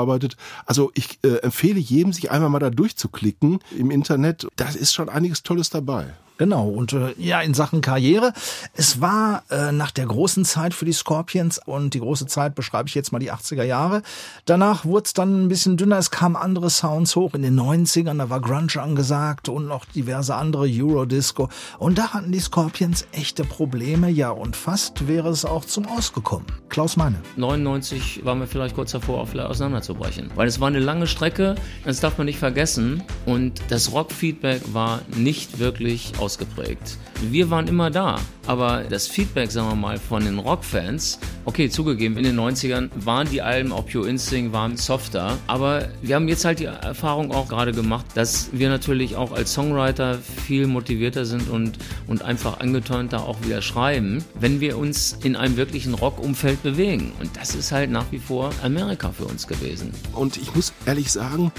Also 0.67 0.91
ich 0.95 1.19
äh, 1.25 1.37
empfehle 1.43 1.79
jedem, 1.79 2.13
sich 2.13 2.31
einmal 2.31 2.51
mal 2.51 2.59
da 2.59 2.71
durchzuklicken 2.71 3.61
im 3.77 3.91
Internet. 3.91 4.47
Da 4.57 4.69
ist 4.69 4.95
schon 4.95 5.09
einiges 5.09 5.43
Tolles 5.43 5.71
dabei. 5.71 6.15
Genau, 6.39 6.69
und 6.69 6.93
äh, 6.93 7.15
ja, 7.19 7.41
in 7.41 7.53
Sachen 7.53 7.81
Karriere, 7.81 8.33
es 8.75 9.01
war 9.01 9.43
äh, 9.51 9.73
nach 9.73 9.91
der 9.91 10.07
großen 10.07 10.45
Zeit 10.45 10.73
für 10.73 10.85
die 10.85 10.93
Scorpions 10.93 11.61
und 11.67 11.95
die 11.95 12.01
große 12.01 12.27
Zeit 12.27 12.55
beschreibe 12.55 12.89
ich 12.89 12.95
jetzt 12.95 13.11
mal 13.11 13.19
die 13.19 13.33
80er 13.33 13.65
Jahre. 13.65 14.03
Danach 14.45 14.85
wurde 14.85 15.07
es 15.07 15.13
dann 15.13 15.45
ein 15.45 15.49
bisschen 15.49 15.77
dünner, 15.77 15.99
es 15.99 16.13
kamen 16.13 16.37
andere 16.37 16.71
Sounds 16.71 17.17
hoch. 17.17 17.35
In 17.35 17.43
den 17.43 17.59
90ern, 17.59 18.19
da 18.19 18.31
war 18.31 18.41
Grunge 18.41 18.81
angesagt 18.81 19.49
und 19.49 19.67
noch 19.67 19.85
diverse 19.85 20.37
andere 20.37 20.69
Eurodisco. 20.69 21.49
Und 21.79 21.99
da 21.99 22.15
hatten 22.15 22.31
die 22.31 22.39
Scorpions 22.39 23.07
echte 23.11 23.43
Probleme, 23.43 24.09
ja, 24.09 24.31
und 24.31 24.55
fast 24.55 25.09
wäre 25.09 25.31
es 25.31 25.45
auch 25.45 25.65
zum 25.65 25.87
Ausgekommen. 25.87 26.47
Klaus 26.69 26.97
Meine. 26.97 27.17
99 27.37 28.25
waren 28.25 28.39
wir 28.39 28.47
vielleicht 28.47 28.77
kurz 28.77 28.93
davor, 28.93 29.23
auch 29.23 29.35
auseinanderzubrechen. 29.35 30.31
Weil 30.37 30.47
es 30.47 30.61
war 30.61 30.69
eine 30.69 30.79
lange 30.79 31.09
Strecke, 31.09 31.57
das 31.85 31.99
darf 31.99 32.17
man 32.17 32.27
nicht 32.27 32.39
vergessen. 32.39 33.03
Und 33.27 33.61
das 33.71 33.93
Rock-Feedback 33.93 34.63
war 34.73 35.01
nicht 35.17 35.59
wirklich 35.59 36.13
ausgeprägt. 36.29 36.99
Wir 37.31 37.49
waren 37.49 37.67
immer 37.69 37.91
da, 37.91 38.21
aber 38.47 38.85
das 38.85 39.09
Feedback, 39.09 39.51
sagen 39.51 39.71
wir 39.71 39.77
mal, 39.77 39.99
von 39.99 40.23
den 40.23 40.39
Rockfans, 40.39 41.19
okay, 41.47 41.71
zugegeben, 41.71 42.19
in 42.19 42.25
den 42.25 42.39
90ern 42.39 42.91
waren 42.97 43.27
die 43.31 43.41
Alben, 43.41 43.73
auch 43.73 43.87
Pure 43.87 44.11
Instinct, 44.11 44.53
waren 44.53 44.77
softer. 44.77 45.39
Aber 45.47 45.89
wir 46.03 46.17
haben 46.17 46.29
jetzt 46.29 46.45
halt 46.45 46.59
die 46.59 46.67
Erfahrung 46.67 47.33
auch 47.33 47.49
gerade 47.49 47.73
gemacht, 47.73 48.05
dass 48.15 48.51
wir 48.53 48.69
natürlich 48.69 49.17
auch 49.17 49.33
als 49.33 49.55
Songwriter 49.55 50.19
viel 50.19 50.67
motivierter 50.67 51.25
sind 51.25 51.49
und, 51.49 51.79
und 52.07 52.21
einfach 52.21 52.61
angetörnter 52.61 53.25
auch 53.25 53.43
wieder 53.43 53.63
schreiben, 53.63 54.23
wenn 54.39 54.61
wir 54.61 54.77
uns 54.77 55.17
in 55.23 55.35
einem 55.35 55.57
wirklichen 55.57 55.95
Rockumfeld 55.95 56.63
bewegen. 56.63 57.13
Und 57.21 57.39
das 57.39 57.55
ist 57.55 57.73
halt 57.73 57.91
nach 57.91 58.05
wie 58.11 58.19
vor 58.19 58.51
Amerika 58.63 59.13
für 59.13 59.25
uns 59.25 59.47
gewesen. 59.47 59.93
Und 60.13 60.37
ich 60.37 60.55
muss 60.55 60.75
ehrlich 60.85 61.11
sagen, 61.11 61.53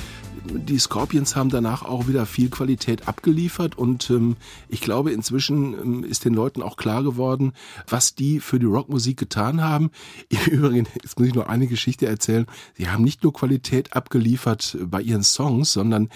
die 0.46 0.80
Scorpions 0.80 1.36
haben 1.36 1.50
danach 1.50 1.84
auch 1.84 2.08
wieder 2.08 2.26
viel 2.26 2.50
Qualität 2.50 3.08
abgeliefert 3.08 3.78
und 3.78 4.10
ähm, 4.10 4.36
ich 4.68 4.82
glaube, 4.82 5.12
inzwischen 5.12 5.74
ähm, 5.74 6.04
ist 6.04 6.26
den 6.26 6.34
Leuten 6.34 6.62
auch 6.62 6.78
klar 6.78 7.04
geworden, 7.04 7.54
was 7.88 8.16
die 8.16 8.40
für 8.40 8.60
die 8.60 8.66
Rockmusik 8.66 9.18
getan 9.18 9.62
haben. 9.62 9.92
Im 10.30 10.40
Übrigen, 10.52 10.88
jetzt 11.02 11.18
muss 11.20 11.28
ich 11.28 11.36
nur 11.36 11.50
eine 11.50 11.68
Geschichte 11.68 12.08
erzählen. 12.08 12.46
Sie 12.76 12.90
haben 12.90 13.04
nicht 13.04 13.24
nur 13.24 13.34
Qualität 13.34 13.94
abgeliefert 13.94 14.78
bei 14.86 15.02
ihren 15.02 15.24
Songs, 15.24 15.74
sondern 15.74 16.10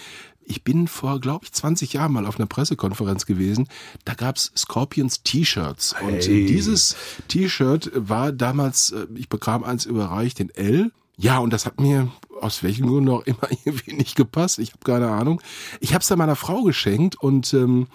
ich 0.46 0.62
bin 0.62 0.88
vor, 0.88 1.20
glaube 1.20 1.44
ich, 1.44 1.52
20 1.52 1.94
Jahren 1.94 2.12
mal 2.12 2.26
auf 2.26 2.38
einer 2.38 2.46
Pressekonferenz 2.46 3.26
gewesen. 3.26 3.68
Da 4.04 4.14
gab's 4.14 4.52
Scorpions 4.56 5.22
T-Shirts. 5.22 5.94
Und 6.02 6.22
Hey. 6.26 6.46
dieses 6.46 6.96
T-Shirt 7.28 7.90
war 7.94 8.32
damals, 8.32 8.90
äh, 8.90 9.06
ich 9.14 9.28
bekam 9.28 9.64
eins 9.64 9.86
überreicht 9.86 10.40
in 10.40 10.50
L. 10.50 10.92
Ja, 11.16 11.38
und 11.38 11.52
das 11.52 11.64
hat 11.64 11.80
mir 11.80 12.10
aus 12.40 12.62
welchen 12.62 12.86
Gründen 12.86 13.10
auch 13.10 13.22
immer 13.22 13.48
irgendwie 13.64 13.94
nicht 13.94 14.16
gepasst. 14.16 14.58
Ich 14.58 14.72
habe 14.72 14.84
keine 14.84 15.10
Ahnung. 15.10 15.40
Ich 15.80 15.94
habe 15.94 16.02
es 16.02 16.08
dann 16.08 16.18
meiner 16.18 16.36
Frau 16.36 16.62
geschenkt 16.62 17.16
und 17.20 17.52
ähm, 17.54 17.86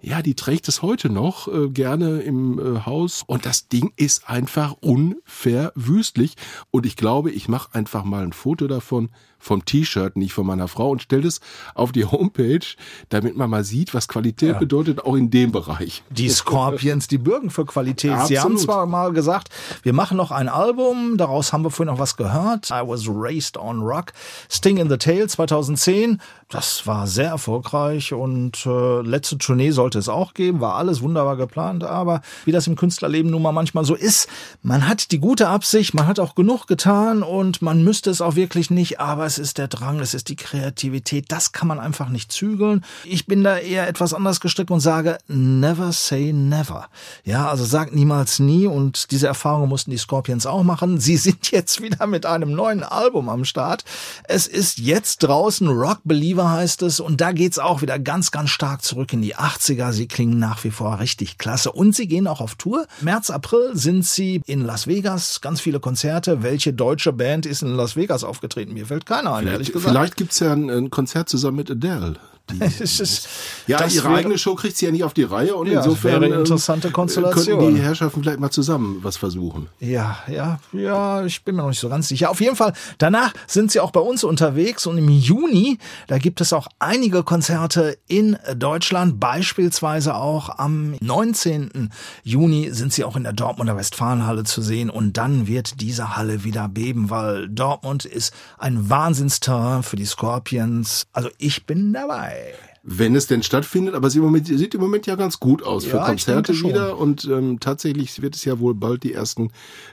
ja, 0.00 0.22
die 0.22 0.34
trägt 0.34 0.68
es 0.68 0.82
heute 0.82 1.10
noch 1.10 1.48
äh, 1.48 1.68
gerne 1.68 2.20
im 2.20 2.58
äh, 2.58 2.80
Haus. 2.86 3.24
Und 3.26 3.46
das 3.46 3.68
Ding 3.68 3.92
ist 3.96 4.28
einfach 4.28 4.74
unverwüstlich. 4.80 6.36
Und 6.70 6.86
ich 6.86 6.96
glaube, 6.96 7.30
ich 7.30 7.48
mache 7.48 7.74
einfach 7.74 8.04
mal 8.04 8.22
ein 8.22 8.32
Foto 8.32 8.66
davon. 8.66 9.10
Vom 9.38 9.64
T-Shirt, 9.64 10.16
nicht 10.16 10.32
von 10.32 10.46
meiner 10.46 10.68
Frau 10.68 10.90
und 10.90 11.02
stelle 11.02 11.26
es 11.28 11.40
auf 11.74 11.92
die 11.92 12.04
Homepage, 12.04 12.64
damit 13.08 13.36
man 13.36 13.48
mal 13.50 13.64
sieht, 13.64 13.94
was 13.94 14.08
Qualität 14.08 14.52
Ja. 14.54 14.58
bedeutet, 14.58 15.04
auch 15.04 15.14
in 15.14 15.30
dem 15.30 15.52
Bereich. 15.52 16.02
Die 16.10 16.28
Scorpions, 16.28 17.06
die 17.08 17.18
bürgen 17.18 17.50
für 17.50 17.64
Qualität. 17.64 18.12
Sie 18.26 18.38
haben 18.38 18.52
Absolut. 18.54 18.60
zwar 18.60 18.86
mal 18.86 19.12
gesagt, 19.12 19.48
wir 19.82 19.92
machen 19.92 20.16
noch 20.16 20.30
ein 20.30 20.48
Album, 20.48 21.16
daraus 21.16 21.52
haben 21.52 21.62
wir 21.64 21.70
vorhin 21.70 21.92
noch 21.94 22.00
was 22.00 22.16
gehört. 22.16 22.70
I 22.70 22.82
was 22.86 23.06
raised 23.08 23.56
on 23.56 23.80
rock. 23.80 24.12
Sting 24.50 24.76
in 24.78 24.88
the 24.88 24.96
Tail 24.96 25.28
2010. 25.28 26.20
Das 26.50 26.86
war 26.86 27.06
sehr 27.06 27.28
erfolgreich 27.28 28.14
und 28.14 28.64
äh, 28.64 29.02
letzte 29.02 29.36
Tournee 29.36 29.70
sollte 29.70 29.98
es 29.98 30.08
auch 30.08 30.32
geben, 30.32 30.60
war 30.60 30.76
alles 30.76 31.02
wunderbar 31.02 31.36
geplant, 31.36 31.84
aber 31.84 32.22
wie 32.46 32.52
das 32.52 32.66
im 32.66 32.74
Künstlerleben 32.74 33.30
nun 33.30 33.42
mal 33.42 33.52
manchmal 33.52 33.84
so 33.84 33.94
ist, 33.94 34.28
man 34.62 34.88
hat 34.88 35.12
die 35.12 35.18
gute 35.18 35.48
Absicht, 35.48 35.92
man 35.92 36.06
hat 36.06 36.18
auch 36.18 36.34
genug 36.34 36.66
getan 36.66 37.22
und 37.22 37.60
man 37.60 37.84
müsste 37.84 38.08
es 38.08 38.22
auch 38.22 38.34
wirklich 38.34 38.70
nicht, 38.70 38.98
aber 38.98 39.27
es 39.28 39.38
ist 39.38 39.58
der 39.58 39.68
Drang, 39.68 40.00
es 40.00 40.14
ist 40.14 40.30
die 40.30 40.36
Kreativität, 40.36 41.26
das 41.28 41.52
kann 41.52 41.68
man 41.68 41.78
einfach 41.78 42.08
nicht 42.08 42.32
zügeln. 42.32 42.82
Ich 43.04 43.26
bin 43.26 43.44
da 43.44 43.58
eher 43.58 43.86
etwas 43.86 44.14
anders 44.14 44.40
gestrickt 44.40 44.70
und 44.70 44.80
sage, 44.80 45.18
never 45.28 45.92
say 45.92 46.32
never. 46.32 46.88
Ja, 47.24 47.50
also 47.50 47.66
sagt 47.66 47.94
niemals 47.94 48.38
nie 48.38 48.66
und 48.66 49.10
diese 49.10 49.26
Erfahrung 49.26 49.68
mussten 49.68 49.90
die 49.90 49.98
Scorpions 49.98 50.46
auch 50.46 50.62
machen. 50.62 50.98
Sie 50.98 51.16
sind 51.28 51.50
jetzt 51.50 51.82
wieder 51.82 52.06
mit 52.06 52.24
einem 52.24 52.52
neuen 52.52 52.82
Album 52.82 53.28
am 53.28 53.44
Start. 53.44 53.84
Es 54.24 54.46
ist 54.46 54.78
jetzt 54.78 55.18
draußen, 55.18 55.68
Rock 55.68 56.00
Believer 56.04 56.50
heißt 56.50 56.80
es 56.82 56.98
und 56.98 57.20
da 57.20 57.32
geht's 57.32 57.58
auch 57.58 57.82
wieder 57.82 57.98
ganz, 57.98 58.30
ganz 58.30 58.48
stark 58.48 58.82
zurück 58.82 59.12
in 59.12 59.20
die 59.20 59.36
80er. 59.36 59.92
Sie 59.92 60.08
klingen 60.08 60.38
nach 60.38 60.64
wie 60.64 60.70
vor 60.70 61.00
richtig 61.00 61.36
klasse 61.36 61.70
und 61.70 61.94
sie 61.94 62.08
gehen 62.08 62.26
auch 62.26 62.40
auf 62.40 62.54
Tour. 62.54 62.86
März, 63.02 63.28
April 63.28 63.72
sind 63.74 64.06
sie 64.06 64.40
in 64.46 64.62
Las 64.62 64.86
Vegas, 64.86 65.42
ganz 65.42 65.60
viele 65.60 65.80
Konzerte. 65.80 66.42
Welche 66.42 66.72
deutsche 66.72 67.12
Band 67.12 67.44
ist 67.44 67.60
in 67.60 67.74
Las 67.74 67.94
Vegas 67.94 68.24
aufgetreten? 68.24 68.72
Mir 68.72 68.86
fällt 68.86 69.04
keiner 69.18 69.34
ein, 69.34 69.46
ehrlich 69.46 69.68
Vielleicht, 69.68 69.72
gesagt. 69.72 69.94
vielleicht 69.94 70.16
gibt's 70.16 70.40
ja 70.40 70.52
ein, 70.52 70.70
ein 70.70 70.90
Konzert 70.90 71.28
zusammen 71.28 71.56
mit 71.58 71.70
Adele. 71.70 72.14
Ist- 72.80 73.28
ja, 73.66 73.84
ihre 73.86 74.04
wäre- 74.04 74.14
eigene 74.16 74.38
Show 74.38 74.54
kriegt 74.54 74.76
sie 74.76 74.86
ja 74.86 74.92
nicht 74.92 75.04
auf 75.04 75.14
die 75.14 75.24
Reihe 75.24 75.54
und 75.54 75.66
Ja, 75.66 75.74
das 75.76 75.86
insofern 75.86 76.12
wäre 76.12 76.24
eine 76.24 76.34
ähm, 76.34 76.40
interessante 76.40 76.90
Konstellation. 76.90 77.58
könnten 77.58 77.74
die 77.74 77.80
Herrschaften 77.82 78.22
vielleicht 78.22 78.40
mal 78.40 78.50
zusammen 78.50 78.98
was 79.02 79.16
versuchen. 79.16 79.68
Ja, 79.80 80.18
ja, 80.28 80.58
ja, 80.72 81.24
ich 81.24 81.44
bin 81.44 81.56
mir 81.56 81.62
noch 81.62 81.68
nicht 81.68 81.80
so 81.80 81.88
ganz 81.88 82.08
sicher. 82.08 82.30
Auf 82.30 82.40
jeden 82.40 82.56
Fall, 82.56 82.72
danach 82.98 83.32
sind 83.46 83.70
sie 83.70 83.80
auch 83.80 83.90
bei 83.90 84.00
uns 84.00 84.24
unterwegs 84.24 84.86
und 84.86 84.96
im 84.98 85.08
Juni, 85.08 85.78
da 86.06 86.18
gibt 86.18 86.40
es 86.40 86.52
auch 86.52 86.68
einige 86.78 87.22
Konzerte 87.22 87.98
in 88.08 88.36
Deutschland, 88.56 89.20
beispielsweise 89.20 90.14
auch 90.14 90.58
am 90.58 90.94
19. 91.00 91.90
Juni 92.24 92.70
sind 92.72 92.92
sie 92.92 93.04
auch 93.04 93.16
in 93.16 93.24
der 93.24 93.32
Dortmunder 93.32 93.76
Westfalenhalle 93.76 94.44
zu 94.44 94.62
sehen 94.62 94.90
und 94.90 95.16
dann 95.16 95.46
wird 95.46 95.80
diese 95.80 96.16
Halle 96.16 96.44
wieder 96.44 96.68
beben, 96.68 97.10
weil 97.10 97.48
Dortmund 97.48 98.04
ist 98.04 98.32
ein 98.58 98.88
Wahnsinnsterrain 98.88 99.82
für 99.82 99.96
die 99.96 100.06
Scorpions. 100.06 101.06
Also 101.12 101.28
ich 101.38 101.66
bin 101.66 101.92
dabei. 101.92 102.37
Bye. 102.38 102.67
Wenn 102.82 103.16
es 103.16 103.26
denn 103.26 103.42
stattfindet, 103.42 103.94
aber 103.94 104.10
sie 104.10 104.18
im 104.18 104.24
Moment, 104.24 104.46
sieht 104.46 104.74
im 104.74 104.80
Moment 104.80 105.06
ja 105.06 105.16
ganz 105.16 105.40
gut 105.40 105.62
aus 105.62 105.84
für 105.84 105.96
Ja, 105.96 106.02
ich 106.02 106.08
Konzerte 106.08 106.58
wieder 106.60 106.98
und 106.98 107.24
ähm, 107.24 107.60
tatsächlich 107.60 108.22
wird 108.22 108.34
es 108.34 108.44
ja 108.44 108.58
wohl 108.60 108.74
bald 108.74 109.02
die 109.02 109.12
ersten 109.12 109.50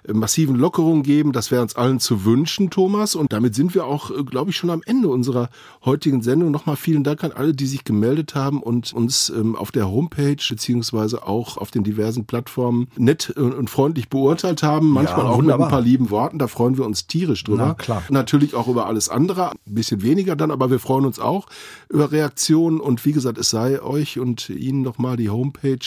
äh, 0.07 0.13
massiven 0.13 0.55
Lockerungen 0.55 1.03
geben. 1.03 1.31
Das 1.31 1.51
wäre 1.51 1.61
uns 1.61 1.75
allen 1.75 1.99
zu 1.99 2.25
wünschen, 2.25 2.69
Thomas. 2.69 3.15
Und 3.15 3.33
damit 3.33 3.55
sind 3.55 3.73
wir 3.75 3.85
auch, 3.85 4.11
äh, 4.11 4.23
glaube 4.23 4.51
ich, 4.51 4.57
schon 4.57 4.69
am 4.69 4.81
Ende 4.85 5.09
unserer 5.09 5.49
heutigen 5.83 6.21
Sendung. 6.21 6.51
Nochmal 6.51 6.75
vielen 6.75 7.03
Dank 7.03 7.23
an 7.23 7.31
alle, 7.31 7.53
die 7.53 7.65
sich 7.65 7.83
gemeldet 7.83 8.35
haben 8.35 8.61
und 8.61 8.93
uns 8.93 9.29
ähm, 9.29 9.55
auf 9.55 9.71
der 9.71 9.89
Homepage 9.89 10.37
beziehungsweise 10.47 11.27
auch 11.27 11.57
auf 11.57 11.71
den 11.71 11.83
diversen 11.83 12.25
Plattformen 12.25 12.87
nett 12.97 13.29
und, 13.31 13.53
und 13.53 13.69
freundlich 13.69 14.09
beurteilt 14.09 14.63
haben. 14.63 14.89
Manchmal 14.89 15.25
auch 15.25 15.37
wunderbar. 15.37 15.57
mit 15.57 15.65
ein 15.67 15.71
paar 15.71 15.81
lieben 15.81 16.09
Worten. 16.11 16.39
Da 16.39 16.47
freuen 16.47 16.77
wir 16.77 16.85
uns 16.85 17.07
tierisch 17.07 17.43
drüber. 17.43 17.65
Na 17.67 17.73
klar. 17.73 18.03
Natürlich 18.09 18.53
auch 18.55 18.67
über 18.67 18.85
alles 18.85 19.09
andere, 19.09 19.51
ein 19.51 19.57
bisschen 19.65 20.01
weniger 20.01 20.35
dann, 20.35 20.51
aber 20.51 20.71
wir 20.71 20.79
freuen 20.79 21.05
uns 21.05 21.19
auch 21.19 21.47
über 21.89 22.11
Reaktionen 22.11 22.74
und 22.79 23.03
wie 23.05 23.11
gesagt, 23.11 23.37
es 23.37 23.49
sei 23.49 23.81
euch 23.81 24.19
und 24.19 24.49
Ihnen 24.49 24.81
nochmal 24.81 25.17
die 25.17 25.29
Homepage 25.29 25.79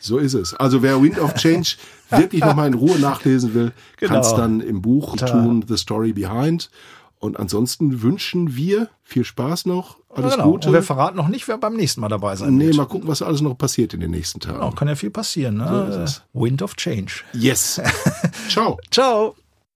So 0.00 0.18
ist 0.18 0.34
es. 0.34 0.52
Also 0.54 0.82
wer 0.82 1.02
Wind 1.02 1.18
of 1.18 1.34
Change 1.34 1.76
wirklich 2.10 2.44
nochmal 2.44 2.68
in 2.68 2.74
Ruhe 2.74 2.98
nachlesen 2.98 3.54
will, 3.54 3.72
Genau. 3.96 4.12
kann 4.12 4.20
es 4.22 4.34
dann 4.34 4.60
im 4.60 4.82
Buch 4.82 5.16
tun, 5.16 5.64
The 5.66 5.78
Story 5.78 6.12
Behind. 6.12 6.68
Und 7.24 7.40
ansonsten 7.40 8.02
wünschen 8.02 8.54
wir 8.54 8.90
viel 9.02 9.24
Spaß 9.24 9.64
noch, 9.64 9.96
alles 10.14 10.34
genau. 10.34 10.50
Gute. 10.50 10.68
Und 10.68 10.74
wir 10.74 10.82
verraten 10.82 11.16
noch 11.16 11.28
nicht, 11.28 11.48
wer 11.48 11.56
beim 11.56 11.74
nächsten 11.74 12.02
Mal 12.02 12.10
dabei 12.10 12.36
sein 12.36 12.54
nee, 12.54 12.66
wird. 12.66 12.76
mal 12.76 12.84
gucken, 12.84 13.08
was 13.08 13.22
alles 13.22 13.40
noch 13.40 13.56
passiert 13.56 13.94
in 13.94 14.00
den 14.00 14.10
nächsten 14.10 14.40
Tagen. 14.40 14.58
Genau, 14.58 14.72
kann 14.72 14.88
ja 14.88 14.94
viel 14.94 15.08
passieren. 15.08 15.56
Ne? 15.56 16.06
So. 16.06 16.20
Wind 16.38 16.60
of 16.60 16.76
Change. 16.76 17.22
Yes. 17.32 17.80
Ciao. 18.50 18.78
Ciao. 18.90 19.36